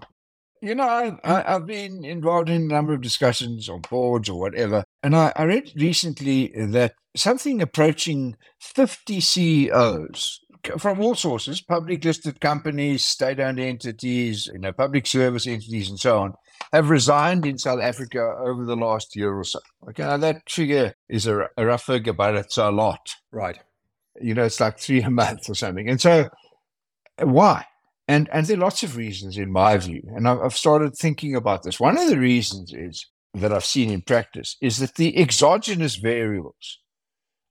You 0.61 0.75
know, 0.75 0.89
I, 0.89 1.13
I, 1.23 1.53
have 1.53 1.67
been 1.67 2.05
involved 2.05 2.49
in 2.49 2.63
a 2.63 2.75
number 2.75 2.95
of 2.95 3.03
discussions 3.03 3.69
on 3.69 3.83
boards 3.83 4.29
or 4.29 4.41
whatever. 4.41 4.83
And 5.03 5.15
I, 5.15 5.33
I 5.37 5.45
read 5.45 5.73
recently 5.77 6.53
that 6.57 6.95
something 7.15 7.61
approaching 7.61 8.37
50 8.61 9.21
CEOs 9.21 10.41
from 10.78 11.00
all 11.00 11.14
sources, 11.14 11.61
public 11.61 12.04
listed 12.04 12.40
companies, 12.40 13.04
state 13.04 13.40
owned 13.40 13.61
entities, 13.61 14.49
you 14.52 14.59
know, 14.59 14.73
public 14.73 15.06
service 15.06 15.47
entities, 15.47 15.88
and 15.88 15.99
so 15.99 16.18
on, 16.18 16.35
have 16.73 16.90
resigned 16.90 17.47
in 17.47 17.59
South 17.59 17.80
Africa 17.80 18.21
over 18.21 18.64
the 18.64 18.76
last 18.76 19.14
year 19.16 19.33
or 19.33 19.44
so. 19.44 19.61
Okay, 19.88 20.02
now 20.02 20.16
that 20.16 20.42
figure 20.49 20.94
is 21.09 21.26
a, 21.26 21.49
a 21.56 21.66
rough 21.66 21.85
figure, 21.85 22.12
but 22.12 22.35
it's 22.35 22.56
a 22.56 22.71
lot. 22.71 23.14
Right. 23.33 23.59
You 24.21 24.35
know, 24.35 24.44
it's 24.44 24.61
like 24.61 24.78
three 24.78 25.02
a 25.02 25.11
month 25.11 25.49
or 25.49 25.54
something. 25.54 25.88
And 25.88 26.00
so, 26.00 26.28
uh, 27.18 27.26
why? 27.26 27.66
And, 28.06 28.28
and 28.33 28.47
there 28.47 28.56
are 28.56 28.61
lots 28.61 28.83
of 28.83 28.97
reasons, 28.97 29.38
in 29.38 29.50
my 29.50 29.76
view. 29.78 30.02
And 30.14 30.28
I've, 30.28 30.40
I've 30.40 30.56
started 30.56 30.94
thinking 30.94 31.35
about 31.35 31.62
this. 31.62 31.80
One 31.80 31.99
of 31.99 32.09
the 32.09 32.18
reasons 32.18 32.73
is 32.73 33.06
that 33.35 33.52
I've 33.52 33.64
seen 33.64 33.90
in 33.90 34.02
practice 34.02 34.56
is 34.61 34.78
that 34.78 34.94
the 34.94 35.18
exogenous 35.18 35.97
variables 35.97 36.78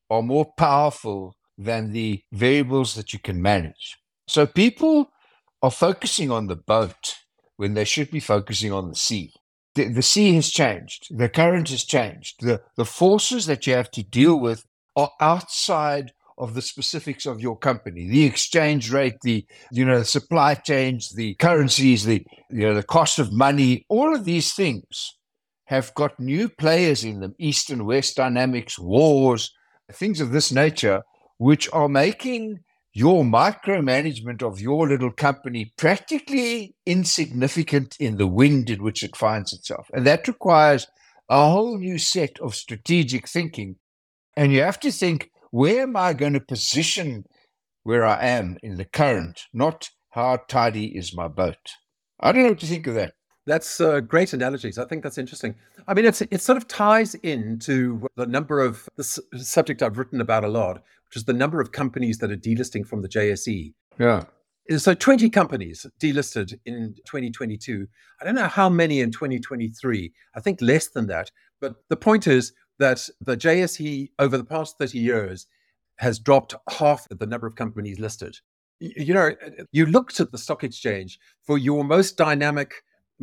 are 0.10 0.22
more 0.22 0.54
powerful 0.58 1.36
than 1.58 1.92
the 1.92 2.22
variables 2.32 2.96
that 2.96 3.14
you 3.14 3.20
can 3.20 3.42
manage. 3.42 3.98
So 4.28 4.46
people 4.46 5.12
are 5.62 5.72
focusing 5.72 6.32
on 6.32 6.48
the 6.48 6.56
boat 6.56 7.16
when 7.58 7.74
they 7.74 7.86
should 7.86 8.12
be 8.12 8.20
focusing 8.20 8.72
on 8.72 8.90
the 8.90 8.96
sea. 8.96 9.34
the, 9.76 9.88
the 9.90 10.02
sea 10.02 10.36
has 10.36 10.50
changed, 10.50 11.08
the 11.18 11.30
current 11.30 11.70
has 11.70 11.84
changed, 11.84 12.36
the, 12.42 12.62
the 12.78 12.86
forces 12.86 13.46
that 13.46 13.66
you 13.66 13.74
have 13.74 13.92
to 13.92 14.04
deal 14.04 14.40
with 14.40 14.66
are 14.96 15.12
outside 15.20 16.12
of 16.38 16.54
the 16.54 16.62
specifics 16.62 17.28
of 17.28 17.40
your 17.40 17.56
company 17.56 18.10
the 18.10 18.24
exchange 18.26 18.92
rate 18.92 19.18
the 19.22 19.46
you 19.72 19.86
know 19.86 20.00
the 20.00 20.06
supply 20.06 20.56
chains 20.56 21.12
the 21.12 21.36
currencies 21.36 22.06
the 22.06 22.26
you 22.50 22.68
know 22.68 22.74
the 22.74 22.82
cost 22.82 23.20
of 23.20 23.32
money 23.32 23.86
all 23.88 24.16
of 24.16 24.26
these 24.26 24.52
things 24.54 25.16
have 25.66 25.94
got 25.94 26.20
new 26.20 26.50
players 26.50 27.04
in 27.04 27.20
them 27.20 27.36
east 27.38 27.70
and 27.70 27.86
west 27.86 28.16
dynamics 28.16 28.80
wars 28.80 29.54
things 29.92 30.20
of 30.20 30.32
this 30.32 30.52
nature 30.52 31.04
which 31.44 31.70
are 31.74 31.90
making 31.90 32.60
your 32.94 33.26
micromanagement 33.26 34.42
of 34.42 34.62
your 34.62 34.88
little 34.88 35.12
company 35.12 35.74
practically 35.78 36.74
insignificant 36.86 37.98
in 38.00 38.16
the 38.16 38.28
wind 38.28 38.70
in 38.70 38.82
which 38.82 39.04
it 39.04 39.18
finds 39.18 39.52
itself. 39.52 39.88
And 39.94 40.08
that 40.08 40.26
requires 40.26 40.88
a 41.28 41.50
whole 41.50 41.78
new 41.78 41.98
set 41.98 42.40
of 42.40 42.56
strategic 42.56 43.28
thinking. 43.28 43.76
And 44.38 44.54
you 44.54 44.62
have 44.62 44.80
to 44.80 44.92
think, 44.92 45.32
where 45.52 45.82
am 45.82 45.98
I 45.98 46.14
going 46.14 46.32
to 46.32 46.40
position 46.40 47.26
where 47.84 48.06
I 48.06 48.24
am 48.24 48.58
in 48.64 48.78
the 48.78 48.86
current, 48.86 49.42
not 49.52 49.90
how 50.12 50.38
tidy 50.48 50.96
is 50.96 51.14
my 51.14 51.28
boat? 51.28 51.58
I 52.22 52.32
don't 52.32 52.44
know 52.44 52.50
what 52.50 52.60
to 52.60 52.68
think 52.68 52.88
of 52.88 52.96
that. 52.96 53.16
That's 53.46 53.82
uh, 53.82 54.00
great 54.00 54.34
analogies. 54.34 54.78
I 54.78 54.86
think 54.86 55.04
that's 55.04 55.18
interesting. 55.18 55.56
I 55.88 55.94
mean, 55.94 56.06
it's 56.06 56.22
it 56.22 56.42
sort 56.42 56.58
of 56.58 56.68
ties 56.68 57.16
into 57.16 58.08
the 58.16 58.26
number 58.26 58.62
of 58.62 58.88
the 58.96 59.04
subject 59.04 59.84
I've 59.84 59.98
written 59.98 60.22
about 60.22 60.46
a 60.46 60.48
lot, 60.48 60.82
which 61.08 61.18
is 61.18 61.26
the 61.26 61.34
number 61.34 61.60
of 61.60 61.72
companies 61.72 62.20
that 62.20 62.32
are 62.32 62.38
delisting 62.38 62.88
from 62.88 63.02
the 63.02 63.10
JSE. 63.10 63.74
Yeah. 64.00 64.24
So 64.78 64.94
20 64.94 65.30
companies 65.30 65.86
delisted 66.00 66.58
in 66.66 66.96
2022. 67.06 67.86
I 68.22 68.26
don't 68.26 68.36
know 68.36 68.48
how 68.48 68.70
many 68.70 69.02
in 69.02 69.12
2023. 69.12 70.14
I 70.36 70.40
think 70.40 70.62
less 70.62 70.88
than 70.88 71.08
that. 71.08 71.32
But 71.60 71.76
the 71.90 71.98
point 71.98 72.28
is 72.28 72.54
that 72.80 73.10
the 73.20 73.36
JSE 73.36 74.10
over 74.20 74.38
the 74.38 74.46
past 74.46 74.78
30 74.80 75.00
years 75.00 75.48
has 75.98 76.18
dropped 76.18 76.56
half 76.70 77.08
the 77.10 77.28
number 77.28 77.46
of 77.46 77.56
companies 77.56 78.00
listed. 78.00 78.38
You 78.80 79.14
know, 79.14 79.32
you 79.72 79.86
looked 79.86 80.20
at 80.20 80.32
the 80.32 80.38
stock 80.38 80.64
exchange 80.64 81.20
for 81.46 81.58
your 81.58 81.84
most 81.84 82.18
dynamic, 82.18 82.74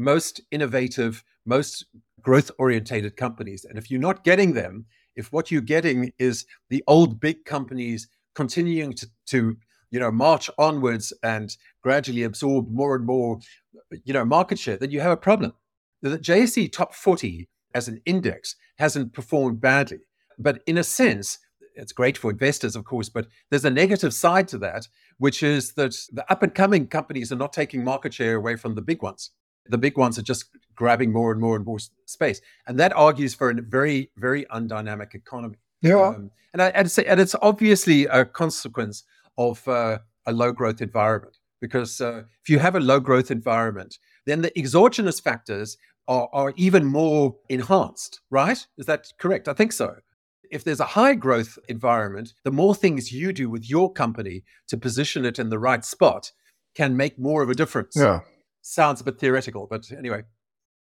most 0.01 0.41
innovative, 0.51 1.23
most 1.45 1.87
growth 2.23 2.51
orientated 2.59 3.17
companies. 3.17 3.65
And 3.65 3.79
if 3.79 3.91
you're 3.91 4.01
not 4.01 4.25
getting 4.25 4.55
them, 4.55 4.87
if 5.17 5.33
what 5.33 5.51
you're 5.51 5.61
getting 5.61 6.13
is 6.19 6.47
the 6.69 6.83
old 6.87 7.21
big 7.21 7.45
companies 7.45 8.09
continuing 8.35 8.93
to, 8.95 9.09
to 9.27 9.57
you 9.91 9.99
know 9.99 10.11
march 10.11 10.49
onwards 10.57 11.13
and 11.23 11.57
gradually 11.83 12.23
absorb 12.23 12.71
more 12.71 12.95
and 12.95 13.05
more 13.05 13.41
you 14.05 14.13
know 14.13 14.25
market 14.25 14.59
share 14.59 14.77
then 14.77 14.91
you 14.91 15.01
have 15.01 15.13
a 15.13 15.17
problem. 15.17 15.53
The 16.03 16.19
JSE 16.19 16.73
top 16.73 16.95
40 16.95 17.49
as 17.75 17.89
an 17.89 18.01
index 18.07 18.57
hasn't 18.79 19.13
performed 19.13 19.61
badly. 19.61 19.99
But 20.39 20.63
in 20.67 20.79
a 20.79 20.85
sense 20.85 21.39
it's 21.75 21.93
great 21.93 22.19
for 22.19 22.31
investors 22.31 22.77
of 22.77 22.85
course 22.85 23.09
but 23.09 23.27
there's 23.51 23.65
a 23.65 23.71
negative 23.71 24.15
side 24.15 24.49
to 24.49 24.59
that 24.59 24.89
which 25.19 25.43
is 25.43 25.73
that 25.75 25.95
the 26.13 26.31
up 26.31 26.43
and 26.43 26.55
coming 26.55 26.87
companies 26.87 27.31
are 27.31 27.37
not 27.37 27.53
taking 27.53 27.85
market 27.85 28.13
share 28.15 28.37
away 28.37 28.57
from 28.57 28.75
the 28.75 28.83
big 28.83 29.03
ones 29.03 29.31
the 29.71 29.79
big 29.79 29.97
ones 29.97 30.19
are 30.19 30.23
just 30.23 30.47
grabbing 30.75 31.13
more 31.13 31.33
and 31.33 31.41
more 31.41 31.57
and 31.57 31.65
more 31.65 31.79
space, 32.07 32.41
and 32.67 32.79
that 32.79 32.93
argues 32.97 33.35
for 33.35 33.51
a 33.51 33.55
very, 33.55 34.11
very 34.17 34.45
undynamic 34.47 35.15
economy. 35.15 35.57
Yeah, 35.83 36.09
um, 36.09 36.31
and 36.53 36.63
I, 36.63 36.69
and, 36.69 36.91
say, 36.91 37.05
and 37.05 37.21
it's 37.21 37.35
obviously 37.41 38.07
a 38.07 38.25
consequence 38.25 39.05
of 39.39 39.67
uh, 39.69 39.99
a 40.27 40.33
low 40.33 40.53
growth 40.53 40.83
environment 40.83 41.39
because 41.61 42.01
uh, 42.01 42.23
if 42.43 42.49
you 42.49 42.59
have 42.59 42.75
a 42.75 42.81
low 42.81 43.01
growth 43.01 43.31
environment, 43.31 43.99
then 44.27 44.43
the 44.43 44.59
exogenous 44.59 45.21
factors 45.21 45.77
are, 46.09 46.29
are 46.33 46.53
even 46.57 46.85
more 46.85 47.37
enhanced. 47.49 48.21
Right? 48.31 48.67
Is 48.79 48.87
that 48.87 49.13
correct? 49.19 49.49
I 49.49 49.53
think 49.53 49.73
so 49.73 49.97
if 50.51 50.65
there's 50.65 50.81
a 50.81 50.85
high 50.85 51.15
growth 51.15 51.59
environment, 51.69 52.35
the 52.43 52.51
more 52.51 52.75
things 52.75 53.13
you 53.13 53.33
do 53.33 53.49
with 53.49 53.71
your 53.71 53.93
company 53.93 54.43
to 54.67 54.77
position 54.77 55.25
it 55.25 55.39
in 55.39 55.49
the 55.49 55.59
right 55.61 55.85
spot 55.85 56.33
can 56.75 56.97
make 56.97 57.19
more 57.19 57.43
of 57.43 57.51
a 57.51 57.55
difference. 57.55 57.95
Yeah 57.97 58.21
sounds 58.63 59.01
a 59.01 59.05
bit 59.05 59.19
theoretical, 59.19 59.67
but 59.69 59.91
anyway. 59.97 60.23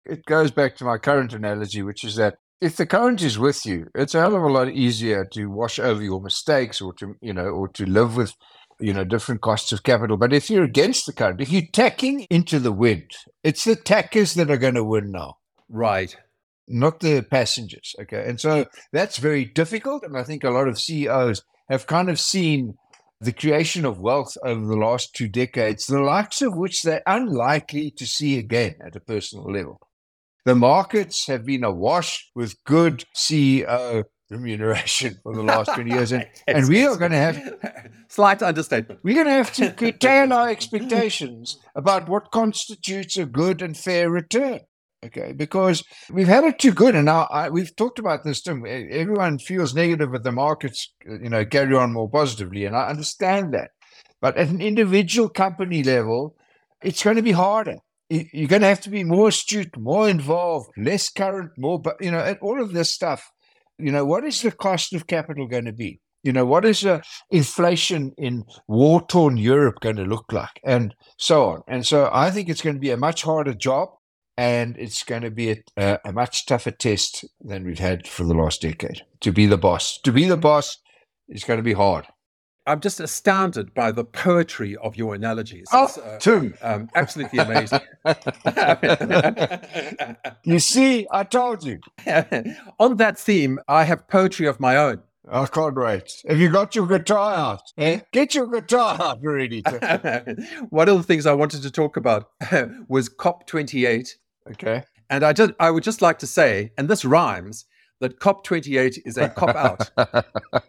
It 0.04 0.24
goes 0.24 0.50
back 0.50 0.76
to 0.76 0.84
my 0.84 0.98
current 0.98 1.32
analogy, 1.32 1.82
which 1.82 2.04
is 2.04 2.16
that 2.16 2.36
if 2.60 2.76
the 2.76 2.86
current 2.86 3.22
is 3.22 3.38
with 3.38 3.66
you, 3.66 3.88
it's 3.94 4.14
a 4.14 4.20
hell 4.20 4.36
of 4.36 4.42
a 4.42 4.46
lot 4.46 4.68
easier 4.70 5.26
to 5.32 5.46
wash 5.46 5.78
over 5.78 6.02
your 6.02 6.22
mistakes 6.22 6.80
or 6.80 6.92
to, 6.94 7.14
you 7.20 7.32
know, 7.32 7.46
or 7.46 7.68
to 7.68 7.84
live 7.84 8.16
with, 8.16 8.34
you 8.80 8.92
know, 8.92 9.04
different 9.04 9.40
costs 9.40 9.72
of 9.72 9.82
capital. 9.82 10.16
But 10.16 10.32
if 10.32 10.48
you're 10.48 10.64
against 10.64 11.06
the 11.06 11.12
current, 11.12 11.40
if 11.40 11.50
you're 11.50 11.62
tacking 11.72 12.26
into 12.30 12.58
the 12.58 12.72
wind, 12.72 13.10
it's 13.42 13.64
the 13.64 13.76
tackers 13.76 14.34
that 14.34 14.50
are 14.50 14.56
going 14.56 14.74
to 14.74 14.84
win 14.84 15.10
now. 15.10 15.34
Right. 15.68 16.16
Not 16.68 17.00
the 17.00 17.22
passengers. 17.22 17.94
Okay. 18.00 18.24
And 18.26 18.40
so 18.40 18.66
that's 18.92 19.18
very 19.18 19.44
difficult. 19.44 20.02
And 20.02 20.16
I 20.16 20.22
think 20.22 20.42
a 20.42 20.50
lot 20.50 20.68
of 20.68 20.80
CEOs 20.80 21.42
have 21.68 21.86
kind 21.86 22.08
of 22.08 22.18
seen 22.18 22.74
the 23.20 23.32
creation 23.32 23.84
of 23.84 23.98
wealth 23.98 24.36
over 24.44 24.66
the 24.66 24.76
last 24.76 25.14
two 25.14 25.28
decades, 25.28 25.86
the 25.86 26.00
likes 26.00 26.42
of 26.42 26.56
which 26.56 26.82
they're 26.82 27.02
unlikely 27.06 27.90
to 27.92 28.06
see 28.06 28.38
again 28.38 28.76
at 28.84 28.96
a 28.96 29.00
personal 29.00 29.50
level. 29.50 29.80
The 30.44 30.54
markets 30.54 31.26
have 31.26 31.44
been 31.44 31.64
awash 31.64 32.30
with 32.34 32.62
good 32.64 33.04
CEO 33.16 34.04
remuneration 34.30 35.18
for 35.22 35.34
the 35.34 35.42
last 35.42 35.74
20 35.74 35.90
years. 35.90 36.12
And, 36.12 36.26
and 36.46 36.68
we 36.68 36.86
are 36.86 36.96
going 36.96 37.12
to 37.12 37.16
have 37.16 37.90
slight 38.08 38.42
understatement. 38.42 39.00
We're 39.02 39.14
going 39.14 39.26
to 39.26 39.32
have 39.32 39.52
to 39.54 39.72
curtail 39.76 40.32
our 40.32 40.48
expectations 40.48 41.58
about 41.74 42.08
what 42.08 42.30
constitutes 42.30 43.16
a 43.16 43.26
good 43.26 43.62
and 43.62 43.76
fair 43.76 44.10
return. 44.10 44.60
Okay, 45.04 45.32
because 45.32 45.84
we've 46.10 46.26
had 46.26 46.44
it 46.44 46.58
too 46.58 46.72
good, 46.72 46.94
and 46.94 47.04
now 47.04 47.28
I, 47.30 47.50
we've 47.50 47.74
talked 47.76 47.98
about 47.98 48.24
this 48.24 48.40
too. 48.40 48.66
Everyone 48.66 49.38
feels 49.38 49.74
negative, 49.74 50.10
but 50.10 50.24
the 50.24 50.32
markets, 50.32 50.92
you 51.04 51.28
know, 51.28 51.44
carry 51.44 51.76
on 51.76 51.92
more 51.92 52.08
positively, 52.08 52.64
and 52.64 52.74
I 52.74 52.88
understand 52.88 53.52
that. 53.54 53.70
But 54.20 54.36
at 54.36 54.48
an 54.48 54.60
individual 54.60 55.28
company 55.28 55.82
level, 55.82 56.34
it's 56.82 57.02
going 57.02 57.16
to 57.16 57.22
be 57.22 57.32
harder. 57.32 57.76
You're 58.08 58.48
going 58.48 58.62
to 58.62 58.68
have 58.68 58.80
to 58.82 58.90
be 58.90 59.04
more 59.04 59.28
astute, 59.28 59.76
more 59.76 60.08
involved, 60.08 60.70
less 60.76 61.10
current, 61.10 61.50
more, 61.58 61.80
but 61.80 61.96
you 62.00 62.10
know, 62.10 62.34
all 62.40 62.60
of 62.60 62.72
this 62.72 62.92
stuff. 62.92 63.30
You 63.78 63.92
know, 63.92 64.04
what 64.04 64.24
is 64.24 64.40
the 64.40 64.50
cost 64.50 64.94
of 64.94 65.06
capital 65.06 65.46
going 65.46 65.66
to 65.66 65.72
be? 65.72 66.00
You 66.22 66.32
know, 66.32 66.46
what 66.46 66.64
is 66.64 66.80
the 66.80 67.02
inflation 67.30 68.12
in 68.16 68.44
war 68.66 69.06
torn 69.06 69.36
Europe 69.36 69.80
going 69.80 69.96
to 69.96 70.04
look 70.04 70.32
like? 70.32 70.60
And 70.64 70.94
so 71.18 71.50
on. 71.50 71.62
And 71.68 71.86
so 71.86 72.08
I 72.12 72.30
think 72.30 72.48
it's 72.48 72.62
going 72.62 72.76
to 72.76 72.80
be 72.80 72.90
a 72.90 72.96
much 72.96 73.22
harder 73.22 73.54
job 73.54 73.90
and 74.36 74.76
it's 74.76 75.02
going 75.02 75.22
to 75.22 75.30
be 75.30 75.62
a, 75.76 75.98
a, 76.04 76.12
much 76.12 76.46
tougher 76.46 76.70
test 76.70 77.24
than 77.40 77.64
we've 77.64 77.78
had 77.78 78.06
for 78.06 78.24
the 78.24 78.34
last 78.34 78.62
decade. 78.62 79.02
To 79.20 79.32
be 79.32 79.46
the 79.46 79.56
boss, 79.56 79.98
to 80.02 80.12
be 80.12 80.24
the 80.24 80.36
boss, 80.36 80.78
is 81.28 81.44
going 81.44 81.58
to 81.58 81.62
be 81.62 81.72
hard. 81.72 82.06
I'm 82.68 82.80
just 82.80 82.98
astounded 82.98 83.72
by 83.74 83.92
the 83.92 84.04
poetry 84.04 84.76
of 84.76 84.96
your 84.96 85.14
analogies. 85.14 85.66
Oh, 85.72 85.88
uh, 86.04 86.18
too. 86.18 86.52
Um, 86.60 86.88
absolutely 86.96 87.38
amazing. 87.38 87.78
you 90.44 90.58
see, 90.58 91.06
I 91.12 91.22
told 91.22 91.64
you. 91.64 91.78
On 92.80 92.96
that 92.96 93.18
theme, 93.18 93.60
I 93.68 93.84
have 93.84 94.08
poetry 94.08 94.48
of 94.48 94.58
my 94.58 94.76
own. 94.76 95.02
I 95.28 95.46
can't 95.46 95.76
wait. 95.76 96.12
Have 96.28 96.38
you 96.38 96.50
got 96.50 96.74
your 96.74 96.86
guitar 96.86 97.34
out? 97.34 97.62
Eh? 97.78 98.00
Get 98.12 98.34
your 98.34 98.48
guitar 98.48 99.00
out 99.00 99.18
ready. 99.22 99.60
One 100.70 100.88
of 100.88 100.96
the 100.96 101.04
things 101.04 101.26
I 101.26 101.34
wanted 101.34 101.62
to 101.62 101.70
talk 101.70 101.96
about 101.96 102.30
was 102.88 103.08
COP28 103.08 104.08
Okay. 104.52 104.84
And 105.08 105.24
I 105.24 105.32
just 105.32 105.52
I 105.60 105.70
would 105.70 105.82
just 105.82 106.02
like 106.02 106.18
to 106.20 106.26
say, 106.26 106.72
and 106.76 106.88
this 106.88 107.04
rhymes, 107.04 107.66
that 108.00 108.20
COP28 108.20 108.98
is 109.04 109.16
a 109.16 109.28
cop 109.28 109.56
out. 109.56 109.90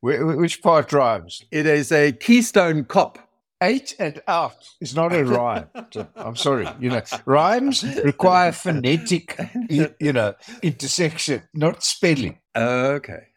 Which 0.00 0.62
part 0.62 0.92
rhymes? 0.92 1.42
It 1.50 1.66
is 1.66 1.90
a 1.92 2.12
keystone 2.12 2.84
cop. 2.84 3.18
Eight 3.62 3.94
and 3.98 4.20
out 4.28 4.68
is 4.80 4.94
not 4.94 5.14
a 5.14 5.24
rhyme. 5.24 5.68
I'm 6.16 6.36
sorry. 6.36 6.68
You 6.80 6.90
know, 6.90 7.02
rhymes 7.24 7.82
require 8.04 8.52
phonetic, 8.52 9.38
you 9.70 10.12
know, 10.12 10.34
intersection, 10.62 11.44
not 11.54 11.82
spelling. 11.82 12.38
Okay. 12.54 13.28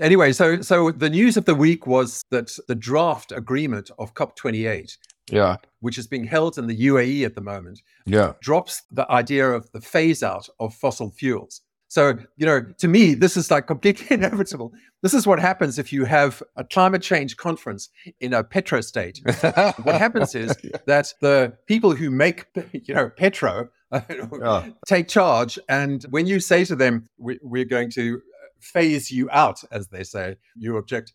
Anyway, 0.00 0.32
so 0.32 0.60
so 0.60 0.90
the 0.90 1.10
news 1.10 1.36
of 1.36 1.44
the 1.44 1.54
week 1.54 1.86
was 1.86 2.22
that 2.30 2.56
the 2.66 2.74
draft 2.74 3.30
agreement 3.30 3.90
of 3.98 4.14
COP28 4.14 4.96
yeah, 5.30 5.56
which 5.80 5.98
is 5.98 6.06
being 6.06 6.24
held 6.24 6.58
in 6.58 6.66
the 6.66 6.86
UAE 6.86 7.24
at 7.24 7.34
the 7.34 7.40
moment, 7.40 7.82
yeah, 8.04 8.34
drops 8.40 8.82
the 8.90 9.10
idea 9.10 9.48
of 9.50 9.70
the 9.72 9.80
phase 9.80 10.22
out 10.22 10.48
of 10.60 10.74
fossil 10.74 11.10
fuels. 11.10 11.62
So, 11.88 12.18
you 12.36 12.46
know, 12.46 12.62
to 12.78 12.88
me, 12.88 13.14
this 13.14 13.36
is 13.36 13.50
like 13.50 13.66
completely 13.66 14.06
inevitable. 14.10 14.72
This 15.02 15.14
is 15.14 15.26
what 15.26 15.38
happens 15.38 15.78
if 15.78 15.92
you 15.92 16.04
have 16.04 16.42
a 16.56 16.64
climate 16.64 17.02
change 17.02 17.36
conference 17.36 17.88
in 18.20 18.32
a 18.34 18.42
petro 18.42 18.80
state. 18.80 19.20
what 19.24 19.94
happens 19.94 20.34
is 20.34 20.56
that 20.86 21.14
the 21.20 21.56
people 21.66 21.94
who 21.94 22.10
make, 22.10 22.46
you 22.72 22.94
know, 22.94 23.08
petro 23.10 23.68
yeah. 23.92 24.68
take 24.86 25.08
charge. 25.08 25.58
And 25.68 26.02
when 26.10 26.26
you 26.26 26.40
say 26.40 26.64
to 26.64 26.74
them, 26.74 27.08
we, 27.18 27.38
we're 27.42 27.64
going 27.64 27.90
to 27.92 28.16
uh, 28.16 28.46
phase 28.60 29.10
you 29.10 29.30
out, 29.30 29.62
as 29.70 29.88
they 29.88 30.02
say, 30.02 30.36
you 30.56 30.76
object 30.76 31.12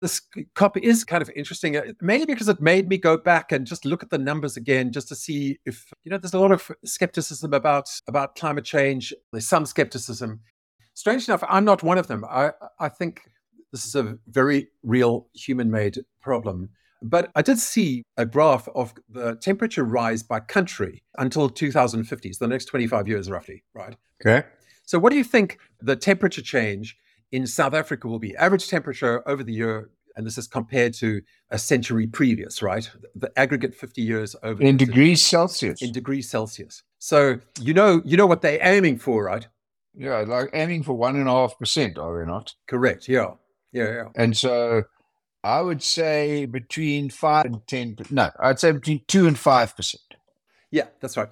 this 0.00 0.20
COP 0.54 0.78
is 0.78 1.04
kind 1.04 1.22
of 1.22 1.30
interesting, 1.36 1.76
uh, 1.76 1.82
mainly 2.00 2.26
because 2.26 2.48
it 2.48 2.60
made 2.60 2.88
me 2.88 2.96
go 2.96 3.16
back 3.16 3.52
and 3.52 3.66
just 3.66 3.84
look 3.84 4.02
at 4.02 4.10
the 4.10 4.18
numbers 4.18 4.56
again, 4.56 4.92
just 4.92 5.08
to 5.08 5.14
see 5.14 5.58
if 5.64 5.92
you 6.04 6.10
know. 6.10 6.18
There's 6.18 6.34
a 6.34 6.38
lot 6.38 6.52
of 6.52 6.70
skepticism 6.84 7.52
about 7.52 7.88
about 8.06 8.36
climate 8.36 8.64
change. 8.64 9.12
There's 9.32 9.48
some 9.48 9.66
skepticism. 9.66 10.40
Strange 10.94 11.28
enough, 11.28 11.44
I'm 11.48 11.64
not 11.64 11.82
one 11.82 11.98
of 11.98 12.06
them. 12.06 12.24
I 12.24 12.52
I 12.78 12.88
think 12.88 13.22
this 13.72 13.84
is 13.84 13.94
a 13.94 14.18
very 14.26 14.68
real 14.82 15.28
human-made 15.34 15.98
problem. 16.20 16.70
But 17.02 17.30
I 17.34 17.42
did 17.42 17.58
see 17.58 18.02
a 18.16 18.26
graph 18.26 18.68
of 18.74 18.92
the 19.08 19.36
temperature 19.36 19.84
rise 19.84 20.22
by 20.22 20.40
country 20.40 21.02
until 21.16 21.48
2050, 21.48 22.32
so 22.32 22.44
the 22.44 22.48
next 22.48 22.66
25 22.66 23.08
years 23.08 23.30
roughly, 23.30 23.64
right? 23.74 23.96
Okay. 24.20 24.46
So, 24.84 24.98
what 24.98 25.10
do 25.10 25.16
you 25.16 25.24
think 25.24 25.58
the 25.80 25.96
temperature 25.96 26.42
change 26.42 26.96
in 27.32 27.46
South 27.46 27.74
Africa 27.74 28.08
will 28.08 28.18
be? 28.18 28.36
Average 28.36 28.68
temperature 28.68 29.26
over 29.28 29.42
the 29.42 29.52
year, 29.52 29.90
and 30.16 30.26
this 30.26 30.38
is 30.38 30.46
compared 30.46 30.94
to 30.94 31.22
a 31.50 31.58
century 31.58 32.06
previous, 32.06 32.62
right? 32.62 32.90
The 33.14 33.30
aggregate 33.38 33.74
50 33.74 34.02
years 34.02 34.36
over 34.42 34.62
in 34.62 34.76
degrees 34.76 35.24
Celsius. 35.24 35.82
In 35.82 35.92
degrees 35.92 36.28
Celsius. 36.28 36.82
So 36.98 37.40
you 37.60 37.74
know, 37.74 38.02
you 38.04 38.16
know 38.16 38.26
what 38.26 38.42
they're 38.42 38.58
aiming 38.62 38.98
for, 38.98 39.24
right? 39.24 39.46
Yeah, 39.94 40.18
like 40.20 40.50
aiming 40.52 40.84
for 40.84 40.94
one 40.94 41.16
and 41.16 41.28
a 41.28 41.32
half 41.32 41.58
percent, 41.58 41.98
are 41.98 42.20
they 42.20 42.30
not? 42.30 42.54
Correct. 42.66 43.08
Yeah. 43.08 43.32
Yeah. 43.72 43.90
Yeah. 43.90 44.04
And 44.14 44.36
so 44.36 44.84
I 45.42 45.60
would 45.60 45.82
say 45.82 46.46
between 46.46 47.10
five 47.10 47.46
and 47.46 47.66
ten. 47.66 47.96
No, 48.10 48.30
I'd 48.38 48.60
say 48.60 48.72
between 48.72 49.02
two 49.06 49.26
and 49.26 49.38
five 49.38 49.74
percent. 49.74 50.02
Yeah, 50.70 50.86
that's 51.00 51.16
right. 51.16 51.28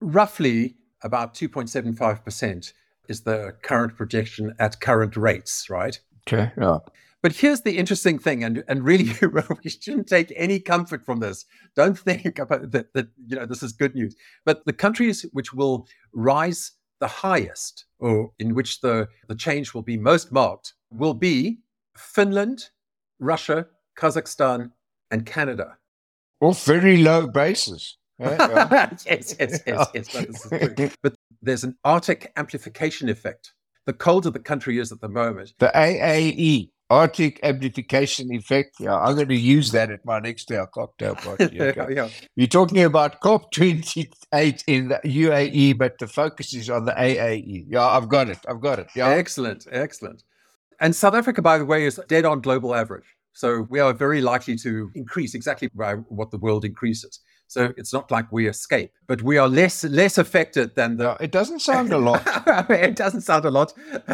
Roughly 0.00 0.76
about 1.02 1.34
two 1.34 1.48
point 1.48 1.70
seven 1.70 1.94
five 1.94 2.24
percent 2.24 2.72
is 3.08 3.22
the 3.22 3.54
current 3.62 3.96
projection 3.96 4.54
at 4.58 4.80
current 4.80 5.16
rates, 5.16 5.68
right? 5.70 5.98
Okay. 6.26 6.52
Yeah. 6.60 6.78
But 7.20 7.32
here's 7.32 7.62
the 7.62 7.76
interesting 7.76 8.18
thing, 8.18 8.44
and, 8.44 8.62
and 8.68 8.84
really, 8.84 9.12
we 9.64 9.70
shouldn't 9.70 10.06
take 10.06 10.32
any 10.36 10.60
comfort 10.60 11.04
from 11.04 11.18
this. 11.18 11.46
Don't 11.74 11.98
think 11.98 12.38
about 12.38 12.70
that, 12.70 12.92
that, 12.94 13.08
you 13.26 13.36
know, 13.36 13.46
this 13.46 13.62
is 13.62 13.72
good 13.72 13.94
news. 13.94 14.14
But 14.44 14.64
the 14.66 14.72
countries 14.72 15.26
which 15.32 15.52
will 15.52 15.88
rise 16.12 16.72
the 17.00 17.08
highest, 17.08 17.86
or 17.98 18.32
in 18.38 18.54
which 18.54 18.80
the, 18.80 19.08
the 19.28 19.34
change 19.34 19.74
will 19.74 19.82
be 19.82 19.96
most 19.96 20.30
marked, 20.30 20.74
will 20.90 21.14
be 21.14 21.58
Finland, 21.96 22.70
Russia, 23.18 23.66
Kazakhstan, 23.98 24.70
and 25.10 25.26
Canada. 25.26 25.76
All 26.40 26.52
very 26.52 26.98
low 26.98 27.26
bases. 27.26 27.96
Eh? 28.20 28.36
yes, 29.06 29.36
yes, 29.38 29.60
yes, 29.66 29.88
yes. 30.14 30.48
But, 30.50 30.96
but 31.02 31.14
there's 31.42 31.64
an 31.64 31.76
Arctic 31.84 32.32
amplification 32.36 33.08
effect. 33.08 33.52
The 33.86 33.92
colder 33.92 34.30
the 34.30 34.38
country 34.38 34.78
is 34.78 34.92
at 34.92 35.00
the 35.00 35.08
moment. 35.08 35.54
The 35.58 35.72
AAE, 35.74 36.70
Arctic 36.90 37.40
amplification 37.42 38.32
effect. 38.32 38.76
Yeah, 38.80 38.96
I'm 38.96 39.14
going 39.14 39.28
to 39.28 39.36
use 39.36 39.72
that 39.72 39.90
at 39.90 40.04
my 40.04 40.20
next 40.20 40.48
day 40.48 40.62
cocktail 40.72 41.14
party. 41.14 41.58
Okay. 41.60 41.94
yeah. 41.94 42.08
You're 42.36 42.48
talking 42.48 42.82
about 42.84 43.20
COP28 43.20 44.64
in 44.66 44.88
the 44.88 45.00
UAE, 45.04 45.78
but 45.78 45.98
the 45.98 46.06
focus 46.06 46.54
is 46.54 46.70
on 46.70 46.84
the 46.84 46.92
AAE. 46.92 47.66
Yeah, 47.68 47.86
I've 47.86 48.08
got 48.08 48.28
it. 48.28 48.38
I've 48.48 48.60
got 48.60 48.78
it. 48.78 48.88
Yeah. 48.94 49.08
Excellent. 49.08 49.66
Excellent. 49.70 50.22
And 50.80 50.94
South 50.94 51.14
Africa, 51.14 51.42
by 51.42 51.58
the 51.58 51.64
way, 51.64 51.84
is 51.84 52.00
dead 52.08 52.24
on 52.24 52.40
global 52.40 52.74
average. 52.74 53.16
So 53.32 53.66
we 53.70 53.80
are 53.80 53.92
very 53.92 54.20
likely 54.20 54.56
to 54.56 54.90
increase 54.94 55.34
exactly 55.34 55.68
by 55.74 55.94
what 55.94 56.30
the 56.30 56.38
world 56.38 56.64
increases. 56.64 57.20
So 57.48 57.72
it's 57.78 57.94
not 57.94 58.10
like 58.10 58.30
we 58.30 58.46
escape, 58.46 58.92
but 59.06 59.22
we 59.22 59.38
are 59.38 59.48
less 59.48 59.82
less 59.82 60.18
affected 60.18 60.74
than 60.74 60.98
the. 60.98 61.16
it 61.18 61.32
doesn't 61.32 61.60
sound 61.60 61.92
a 61.94 61.98
lot. 61.98 62.22
it 62.70 62.94
doesn't 62.94 63.22
sound 63.22 63.46
a 63.46 63.50
lot 63.50 63.72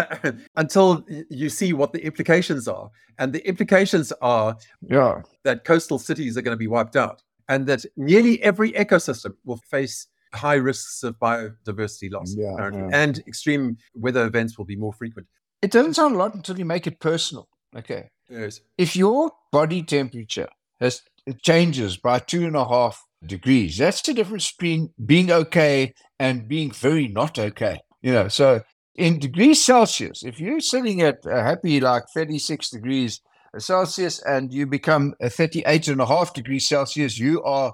until 0.57 1.05
you 1.29 1.49
see 1.49 1.73
what 1.73 1.93
the 1.93 2.05
implications 2.05 2.69
are, 2.69 2.91
and 3.19 3.33
the 3.33 3.47
implications 3.47 4.13
are 4.23 4.57
yeah 4.81 5.21
that 5.43 5.65
coastal 5.65 5.99
cities 5.99 6.37
are 6.39 6.43
going 6.43 6.55
to 6.55 6.59
be 6.59 6.69
wiped 6.69 6.95
out, 6.95 7.23
and 7.49 7.67
that 7.67 7.85
nearly 7.97 8.41
every 8.41 8.71
ecosystem 8.73 9.35
will 9.45 9.61
face 9.69 10.07
high 10.33 10.55
risks 10.55 11.03
of 11.03 11.19
biodiversity 11.19 12.13
loss, 12.13 12.35
yeah, 12.37 12.71
yeah. 12.73 12.89
and 12.93 13.19
extreme 13.27 13.77
weather 13.97 14.25
events 14.27 14.57
will 14.57 14.65
be 14.65 14.77
more 14.77 14.93
frequent. 14.93 15.27
It 15.61 15.73
doesn't 15.73 15.95
sound 15.95 16.15
a 16.15 16.19
lot 16.19 16.35
until 16.35 16.57
you 16.57 16.65
make 16.65 16.87
it 16.87 17.01
personal. 17.01 17.49
Okay. 17.77 18.11
Yes. 18.29 18.61
If 18.79 18.95
your 18.95 19.33
body 19.51 19.83
temperature 19.83 20.49
has 20.81 21.03
it 21.27 21.43
changes 21.43 21.97
by 21.97 22.19
two 22.19 22.47
and 22.47 22.57
a 22.57 22.67
half 22.67 23.07
degrees. 23.27 23.79
That's 23.79 24.03
the 24.03 24.15
difference 24.15 24.53
between 24.53 24.91
being 25.05 25.31
okay 25.31 25.95
and 26.19 26.49
being 26.49 26.71
very 26.71 27.09
not 27.09 27.39
okay. 27.39 27.81
You 28.03 28.13
know, 28.13 28.29
so 28.29 28.63
in 28.95 29.19
degrees 29.19 29.65
Celsius, 29.65 30.23
if 30.25 30.41
you're 30.41 30.61
sitting 30.61 31.03
at 31.03 31.25
a 31.27 31.43
happy 31.43 31.81
like 31.81 32.05
36 32.15 32.71
degrees 32.71 33.21
Celsius 33.59 34.23
and 34.23 34.53
you 34.53 34.67
become 34.67 35.15
a 35.21 35.31
38 35.31 35.89
and 35.89 36.01
a 36.01 36.07
half 36.07 36.35
degrees 36.35 36.69
Celsius, 36.69 37.19
you 37.19 37.43
are 37.43 37.73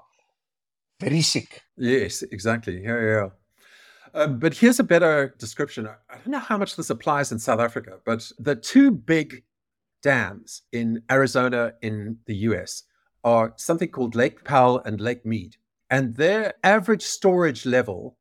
very 0.99 1.21
sick. 1.21 1.61
Yes, 1.77 2.21
exactly. 2.21 2.81
Yeah, 2.83 3.01
yeah. 3.01 3.29
Um, 4.13 4.39
but 4.39 4.53
here's 4.53 4.79
a 4.79 4.83
better 4.83 5.33
description. 5.37 5.87
I 5.87 6.15
don't 6.15 6.27
know 6.27 6.39
how 6.39 6.57
much 6.57 6.75
this 6.75 6.89
applies 6.89 7.31
in 7.31 7.39
South 7.39 7.59
Africa, 7.59 7.97
but 8.05 8.29
the 8.39 8.55
two 8.55 8.91
big 8.91 9.43
dams 10.03 10.63
in 10.71 11.01
Arizona 11.09 11.73
in 11.81 12.17
the 12.25 12.35
US 12.35 12.83
are 13.23 13.53
something 13.57 13.89
called 13.89 14.15
Lake 14.15 14.43
Powell 14.43 14.79
and 14.85 14.99
Lake 14.99 15.25
Mead. 15.25 15.57
And 15.89 16.15
their 16.15 16.53
average 16.63 17.03
storage 17.03 17.65
level 17.65 18.17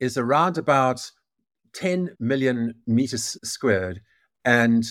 is 0.00 0.16
around 0.16 0.58
about 0.58 1.10
10 1.74 2.16
million 2.18 2.74
meters 2.86 3.36
squared 3.44 4.00
and 4.44 4.84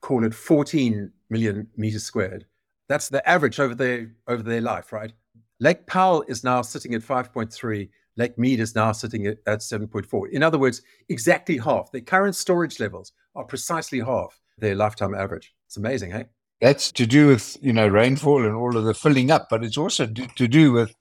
call 0.00 0.24
it 0.24 0.34
14 0.34 1.10
million 1.30 1.68
meters 1.76 2.04
squared. 2.04 2.46
That's 2.88 3.08
the 3.08 3.26
average 3.28 3.58
over 3.58 3.74
their 3.74 4.12
over 4.28 4.42
their 4.42 4.60
life, 4.60 4.92
right? 4.92 5.12
Lake 5.60 5.86
Powell 5.86 6.24
is 6.28 6.44
now 6.44 6.60
sitting 6.60 6.94
at 6.94 7.02
5.3. 7.02 7.88
Lake 8.16 8.36
Mead 8.36 8.60
is 8.60 8.74
now 8.74 8.92
sitting 8.92 9.26
at, 9.26 9.38
at 9.46 9.60
7.4. 9.60 10.30
In 10.30 10.42
other 10.42 10.58
words, 10.58 10.82
exactly 11.08 11.56
half. 11.56 11.90
Their 11.92 12.00
current 12.02 12.36
storage 12.36 12.80
levels 12.80 13.12
are 13.34 13.44
precisely 13.44 14.00
half 14.00 14.40
their 14.58 14.74
lifetime 14.74 15.14
average. 15.14 15.54
It's 15.66 15.76
amazing, 15.76 16.10
hey? 16.10 16.26
That's 16.62 16.92
to 16.92 17.06
do 17.06 17.26
with 17.26 17.58
you 17.60 17.72
know 17.72 17.88
rainfall 17.88 18.46
and 18.46 18.54
all 18.54 18.76
of 18.76 18.84
the 18.84 18.94
filling 18.94 19.30
up, 19.30 19.48
but 19.50 19.64
it's 19.64 19.76
also 19.76 20.06
do, 20.06 20.26
to 20.36 20.48
do 20.48 20.72
with 20.72 20.94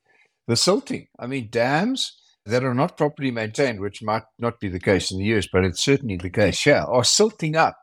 the 0.47 0.55
silting. 0.57 1.07
I 1.19 1.27
mean, 1.27 1.49
dams 1.49 2.17
that 2.45 2.63
are 2.63 2.73
not 2.73 2.97
properly 2.97 3.31
maintained, 3.31 3.79
which 3.79 4.01
might 4.01 4.23
not 4.39 4.59
be 4.59 4.67
the 4.67 4.79
case 4.79 5.11
in 5.11 5.19
the 5.19 5.25
US, 5.35 5.47
but 5.51 5.63
it's 5.63 5.83
certainly 5.83 6.17
the 6.17 6.29
case 6.29 6.63
here, 6.63 6.83
are 6.87 7.03
silting 7.03 7.55
up. 7.55 7.77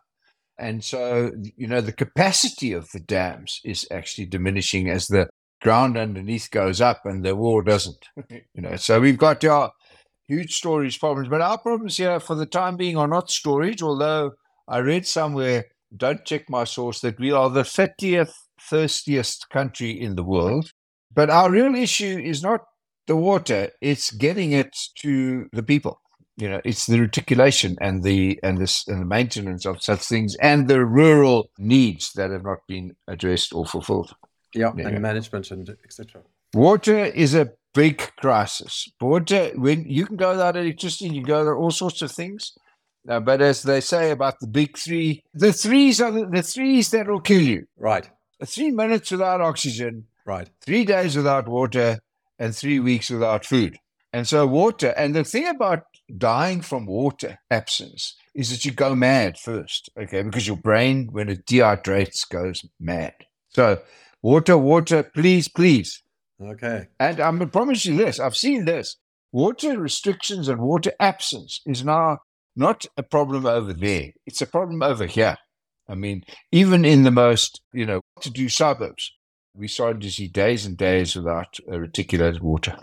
And 0.59 0.83
so, 0.83 1.31
you 1.57 1.69
know, 1.69 1.81
the 1.81 1.93
capacity 1.93 2.73
of 2.73 2.91
the 2.93 2.99
dams 2.99 3.61
is 3.65 3.87
actually 3.93 4.27
diminishing 4.27 4.91
as 4.91 5.07
the 5.07 5.29
ground 5.63 5.97
underneath 5.97 6.51
goes 6.51 6.81
up 6.81 7.03
and 7.05 7.25
the 7.25 7.37
wall 7.37 7.63
doesn't. 7.63 8.05
you 8.31 8.63
know, 8.63 8.75
so 8.75 9.01
we've 9.01 9.19
got 9.19 9.45
our 9.45 9.71
huge 10.27 10.57
storage 10.57 10.99
problems, 10.99 11.29
but 11.29 11.41
our 11.41 11.59
problems 11.59 11.97
here 11.97 12.19
for 12.19 12.35
the 12.35 12.47
time 12.47 12.77
being 12.77 12.97
are 12.97 13.07
not 13.07 13.31
storage, 13.31 13.83
although 13.83 14.33
I 14.67 14.79
read 14.79 15.07
somewhere 15.07 15.65
don't 15.97 16.25
check 16.25 16.49
my 16.49 16.65
source, 16.65 17.01
that 17.01 17.19
we 17.19 17.33
are 17.33 17.51
the 17.51 17.63
30th 17.63 18.33
thirstiest 18.61 19.49
country 19.51 19.91
in 19.91 20.17
the 20.17 20.25
world. 20.25 20.73
But 21.15 21.31
our 21.31 21.51
real 21.51 21.75
issue 21.75 22.21
is 22.23 22.43
not 22.43 22.61
the 23.07 23.17
water, 23.17 23.71
it's 23.81 24.11
getting 24.11 24.53
it 24.53 24.77
to 24.99 25.49
the 25.53 25.63
people. 25.63 26.01
You 26.37 26.49
know, 26.49 26.61
it's 26.65 26.87
the 26.87 27.01
reticulation 27.01 27.77
and 27.81 28.05
the 28.05 28.39
and 28.45 28.59
this 28.59 28.87
and 28.87 29.01
the 29.01 29.07
maintenance 29.07 29.67
of 29.67 29.83
such 29.83 30.03
things 30.03 30.37
and 30.37 30.69
the 30.69 30.85
rural 30.85 31.51
needs 31.59 32.13
that 32.13 32.31
have 32.31 32.45
not 32.45 32.59
been 32.69 32.95
addressed 33.09 33.53
or 33.53 33.67
fulfilled. 33.67 34.15
Yeah, 34.55 34.71
yeah. 34.77 34.89
and 34.89 35.03
management 35.03 35.51
and 35.51 35.69
etc. 35.85 36.23
Water 36.55 37.07
is 37.07 37.35
a 37.35 37.51
big 37.75 37.99
crisis. 38.19 38.89
Water, 39.01 39.51
when 39.57 39.85
you 39.89 40.07
can 40.07 40.17
go 40.17 40.31
without 40.31 40.57
electricity, 40.57 41.07
you 41.07 41.23
can 41.23 41.23
go 41.25 41.39
without 41.41 41.57
all 41.57 41.73
sorts 41.73 42.03
of 42.03 42.13
things. 42.13 42.53
Uh, 43.09 43.21
but 43.21 43.41
as 43.41 43.63
they 43.63 43.81
say 43.81 44.11
about 44.11 44.41
the 44.41 44.47
big 44.47 44.77
three, 44.77 45.23
the 45.35 45.53
threes 45.53 46.01
are 46.01 46.11
the, 46.11 46.27
the 46.27 46.43
threes 46.43 46.91
that 46.91 47.09
will 47.09 47.21
kill 47.21 47.43
you. 47.43 47.67
Right. 47.77 48.09
Three 48.45 48.71
minutes 48.71 49.11
without 49.11 49.41
oxygen. 49.41 50.07
Right. 50.25 50.49
Three 50.65 50.85
days 50.85 51.17
without 51.17 51.49
water 51.49 51.99
and 52.39 52.55
three 52.55 52.81
weeks 52.81 53.11
without 53.11 53.45
food. 53.45 53.79
And 54.13 54.27
so 54.27 54.47
water, 54.47 54.89
and 54.97 55.15
the 55.15 55.25
thing 55.25 55.47
about 55.47 55.85
dying 56.17 56.63
from 56.63 56.87
water 56.87 57.39
absence 57.51 58.17
is 58.35 58.51
that 58.51 58.65
you 58.65 58.73
go 58.73 58.95
mad 58.95 59.39
first, 59.39 59.91
okay, 59.99 60.23
because 60.23 60.47
your 60.47 60.57
brain, 60.57 61.09
when 61.13 61.29
it 61.29 61.45
dehydrates, 61.47 62.29
goes 62.29 62.65
mad. 62.81 63.15
So 63.51 63.81
water, 64.23 64.57
water, 64.57 65.03
please, 65.03 65.49
please. 65.49 66.03
Okay. 66.41 66.87
And 67.01 67.21
I'm 67.21 67.39
going 67.39 67.49
to 67.49 67.53
promise 67.53 67.85
you 67.85 67.97
this 67.97 68.21
I've 68.21 68.37
seen 68.37 68.65
this. 68.65 68.97
Water 69.33 69.79
restrictions 69.79 70.49
and 70.49 70.61
water 70.61 70.93
absence 71.01 71.61
is 71.67 71.85
now 71.85 72.19
not 72.59 72.87
a 72.97 73.03
problem 73.03 73.47
over 73.47 73.73
there. 73.73 74.13
It's 74.27 74.43
a 74.43 74.47
problem 74.47 74.83
over 74.83 75.07
here. 75.07 75.37
I 75.89 75.95
mean, 75.95 76.25
even 76.53 76.85
in 76.85 77.05
the 77.05 77.11
most, 77.11 77.63
you 77.73 77.87
know, 77.87 78.03
to 78.21 78.31
do 78.31 78.49
suburbs, 78.49 79.13
we 79.55 79.69
started 79.69 80.03
to 80.03 80.11
see 80.11 80.29
days 80.29 80.67
and 80.67 80.77
days 80.77 81.17
without 81.17 81.59
uh, 81.71 81.79
reticulated 81.79 82.43
water. 82.43 82.77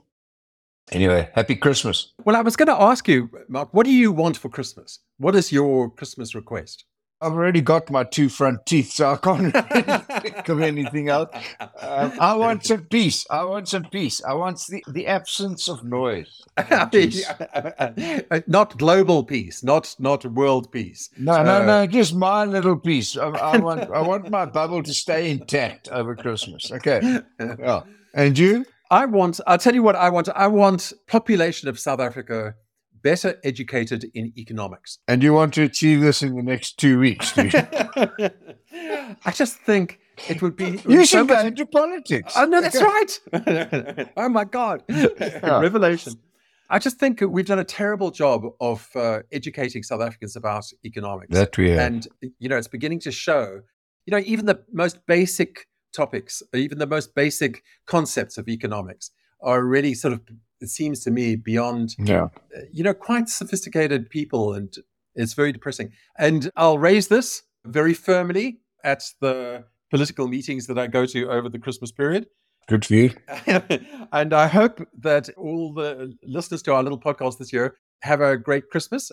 Anyway, 0.91 1.29
happy 1.33 1.55
Christmas. 1.55 2.13
Well, 2.23 2.35
I 2.35 2.41
was 2.41 2.55
going 2.55 2.67
to 2.67 2.81
ask 2.81 3.07
you, 3.07 3.29
Mark, 3.47 3.73
what 3.73 3.85
do 3.85 3.91
you 3.91 4.11
want 4.11 4.37
for 4.37 4.49
Christmas? 4.49 4.99
What 5.17 5.35
is 5.35 5.51
your 5.51 5.89
Christmas 5.89 6.35
request? 6.35 6.85
I've 7.25 7.33
already 7.33 7.61
got 7.61 7.89
my 7.89 8.03
two 8.03 8.29
front 8.29 8.67
teeth, 8.67 8.91
so 8.91 9.13
I 9.13 9.17
can't 9.17 9.51
really 9.73 10.21
think 10.21 10.47
of 10.47 10.61
anything 10.61 11.09
else. 11.09 11.29
Um, 11.59 12.13
I 12.19 12.35
want 12.35 12.63
some 12.65 12.83
peace. 12.83 13.25
I 13.31 13.43
want 13.43 13.67
some 13.67 13.85
peace. 13.85 14.23
I 14.23 14.33
want 14.35 14.63
the, 14.69 14.83
the 14.87 15.07
absence 15.07 15.67
of 15.67 15.83
noise. 15.83 16.43
not 18.47 18.77
global 18.77 19.23
peace, 19.23 19.63
not 19.63 19.95
not 19.97 20.23
world 20.25 20.71
peace. 20.71 21.09
No, 21.17 21.41
no, 21.41 21.61
uh, 21.61 21.65
no, 21.65 21.87
just 21.87 22.13
my 22.13 22.45
little 22.45 22.77
piece. 22.77 23.17
I, 23.17 23.29
I 23.29 23.57
want 23.67 23.89
I 23.89 24.01
want 24.01 24.29
my 24.29 24.45
bubble 24.45 24.83
to 24.83 24.93
stay 24.93 25.31
intact 25.31 25.89
over 25.89 26.15
Christmas. 26.15 26.71
Okay. 26.71 27.21
Yeah. 27.39 27.81
And 28.13 28.37
you? 28.37 28.65
I 28.91 29.05
want. 29.05 29.39
I'll 29.47 29.57
tell 29.57 29.73
you 29.73 29.81
what 29.81 29.95
I 29.95 30.11
want. 30.11 30.29
I 30.29 30.45
want 30.45 30.93
population 31.07 31.69
of 31.69 31.79
South 31.79 31.99
Africa 31.99 32.53
better 33.05 33.39
educated 33.43 34.03
in 34.15 34.33
economics. 34.35 34.97
And 35.07 35.21
you 35.21 35.31
want 35.31 35.53
to 35.53 35.61
achieve 35.61 36.01
this 36.01 36.23
in 36.23 36.35
the 36.35 36.41
next 36.41 36.79
two 36.79 36.97
weeks, 36.97 37.33
do 37.33 37.43
you? 37.43 37.51
I 39.23 39.31
just 39.31 39.57
think 39.59 39.99
it 40.27 40.41
would 40.41 40.55
be. 40.55 40.81
you 40.87 41.05
should 41.05 41.19
so 41.19 41.25
go 41.25 41.35
much... 41.35 41.45
into 41.45 41.67
politics. 41.67 42.33
Oh, 42.35 42.45
no, 42.45 42.61
that's 42.61 42.81
right. 42.81 44.09
oh, 44.17 44.27
my 44.27 44.43
God. 44.43 44.81
Yeah. 44.89 45.59
Revelation. 45.59 46.13
I 46.67 46.79
just 46.79 46.97
think 46.97 47.21
we've 47.21 47.45
done 47.45 47.59
a 47.59 47.63
terrible 47.63 48.09
job 48.09 48.41
of 48.59 48.89
uh, 48.95 49.19
educating 49.31 49.83
South 49.83 50.01
Africans 50.01 50.35
about 50.35 50.65
economics. 50.83 51.31
That 51.31 51.55
we 51.59 51.69
have. 51.69 51.79
And, 51.79 52.07
you 52.39 52.49
know, 52.49 52.57
it's 52.57 52.67
beginning 52.67 53.01
to 53.01 53.11
show, 53.11 53.61
you 54.07 54.11
know, 54.11 54.23
even 54.25 54.47
the 54.47 54.63
most 54.73 55.05
basic 55.05 55.67
topics, 55.93 56.41
even 56.55 56.79
the 56.79 56.87
most 56.87 57.13
basic 57.13 57.61
concepts 57.85 58.39
of 58.39 58.49
economics 58.49 59.11
are 59.41 59.63
really 59.63 59.93
sort 59.93 60.13
of 60.13 60.21
it 60.61 60.69
seems 60.69 61.01
to 61.01 61.11
me 61.11 61.35
beyond 61.35 61.95
yeah. 61.99 62.27
Uh, 62.55 62.61
you 62.71 62.83
know 62.83 62.93
quite 62.93 63.29
sophisticated 63.29 64.09
people 64.09 64.53
and 64.53 64.75
it's 65.15 65.33
very 65.33 65.51
depressing 65.51 65.91
and 66.17 66.51
i'll 66.55 66.79
raise 66.79 67.07
this 67.07 67.43
very 67.65 67.93
firmly 67.93 68.59
at 68.83 69.03
the 69.21 69.63
political 69.89 70.27
meetings 70.27 70.67
that 70.67 70.77
i 70.77 70.87
go 70.87 71.05
to 71.05 71.29
over 71.29 71.49
the 71.49 71.59
christmas 71.59 71.91
period 71.91 72.27
good 72.67 72.85
for 72.85 72.93
you 72.93 73.11
and 74.11 74.33
i 74.33 74.47
hope 74.47 74.81
that 74.97 75.29
all 75.37 75.73
the 75.73 76.13
listeners 76.23 76.61
to 76.61 76.73
our 76.73 76.83
little 76.83 76.99
podcast 76.99 77.37
this 77.37 77.53
year 77.53 77.75
have 78.01 78.21
a 78.21 78.37
great 78.37 78.69
christmas 78.69 79.11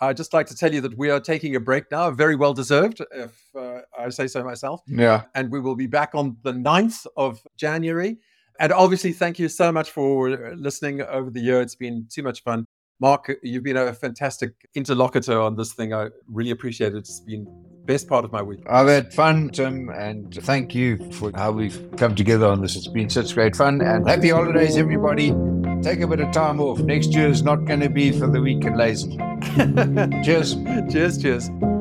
I'd 0.00 0.16
just 0.16 0.32
like 0.32 0.46
to 0.46 0.54
tell 0.54 0.72
you 0.72 0.80
that 0.82 0.96
we 0.96 1.10
are 1.10 1.20
taking 1.20 1.56
a 1.56 1.60
break 1.60 1.90
now, 1.90 2.10
very 2.10 2.36
well 2.36 2.54
deserved, 2.54 3.00
if 3.12 3.36
uh, 3.56 3.80
I 3.98 4.08
say 4.10 4.28
so 4.28 4.44
myself. 4.44 4.80
Yeah. 4.86 5.24
And 5.34 5.50
we 5.50 5.60
will 5.60 5.74
be 5.74 5.88
back 5.88 6.14
on 6.14 6.36
the 6.42 6.52
9th 6.52 7.06
of 7.16 7.40
January 7.56 8.18
and 8.58 8.72
obviously, 8.72 9.12
thank 9.12 9.38
you 9.38 9.48
so 9.48 9.70
much 9.72 9.90
for 9.90 10.54
listening 10.56 11.02
over 11.02 11.30
the 11.30 11.40
year. 11.40 11.60
It's 11.60 11.74
been 11.74 12.06
too 12.10 12.22
much 12.22 12.42
fun. 12.42 12.66
Mark, 13.00 13.32
you've 13.44 13.62
been 13.62 13.76
a 13.76 13.92
fantastic 13.92 14.54
interlocutor 14.74 15.40
on 15.40 15.54
this 15.54 15.72
thing. 15.72 15.94
I 15.94 16.08
really 16.26 16.50
appreciate 16.50 16.94
it. 16.94 16.98
It's 16.98 17.20
been 17.20 17.44
the 17.44 17.84
best 17.86 18.08
part 18.08 18.24
of 18.24 18.32
my 18.32 18.42
week. 18.42 18.60
I've 18.68 18.88
had 18.88 19.14
fun, 19.14 19.50
Tim, 19.50 19.88
and 19.90 20.34
thank 20.42 20.74
you 20.74 21.12
for 21.12 21.30
how 21.36 21.52
we've 21.52 21.90
come 21.96 22.16
together 22.16 22.46
on 22.46 22.60
this. 22.60 22.74
It's 22.74 22.88
been 22.88 23.08
such 23.08 23.34
great 23.34 23.54
fun. 23.54 23.80
And 23.82 24.08
happy 24.08 24.30
holidays, 24.30 24.76
everybody. 24.76 25.32
Take 25.80 26.00
a 26.00 26.08
bit 26.08 26.18
of 26.18 26.32
time 26.32 26.60
off. 26.60 26.80
Next 26.80 27.14
year 27.14 27.28
is 27.28 27.44
not 27.44 27.66
going 27.66 27.80
to 27.80 27.88
be 27.88 28.10
for 28.10 28.26
the 28.26 28.40
weak 28.40 28.64
and 28.64 28.76
lazy. 28.76 29.16
cheers. 30.24 30.56
Cheers, 30.90 31.22
cheers. 31.22 31.77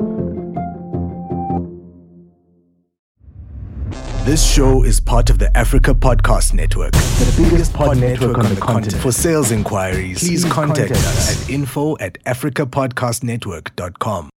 This 4.28 4.46
show 4.46 4.84
is 4.84 5.00
part 5.00 5.30
of 5.30 5.40
the 5.40 5.56
Africa 5.56 5.94
Podcast 5.94 6.54
Network, 6.54 6.92
the 6.92 7.42
biggest 7.42 7.74
pod 7.74 7.96
network 7.96 8.38
on 8.38 8.54
the 8.54 8.60
continent. 8.60 9.02
For 9.02 9.14
sales 9.14 9.52
inquiries, 9.52 10.20
please 10.20 10.44
contact 10.44 10.92
us 10.92 11.46
at 11.46 11.50
info 11.50 11.98
at 12.00 12.22
africapodcastnetwork.com. 12.26 14.30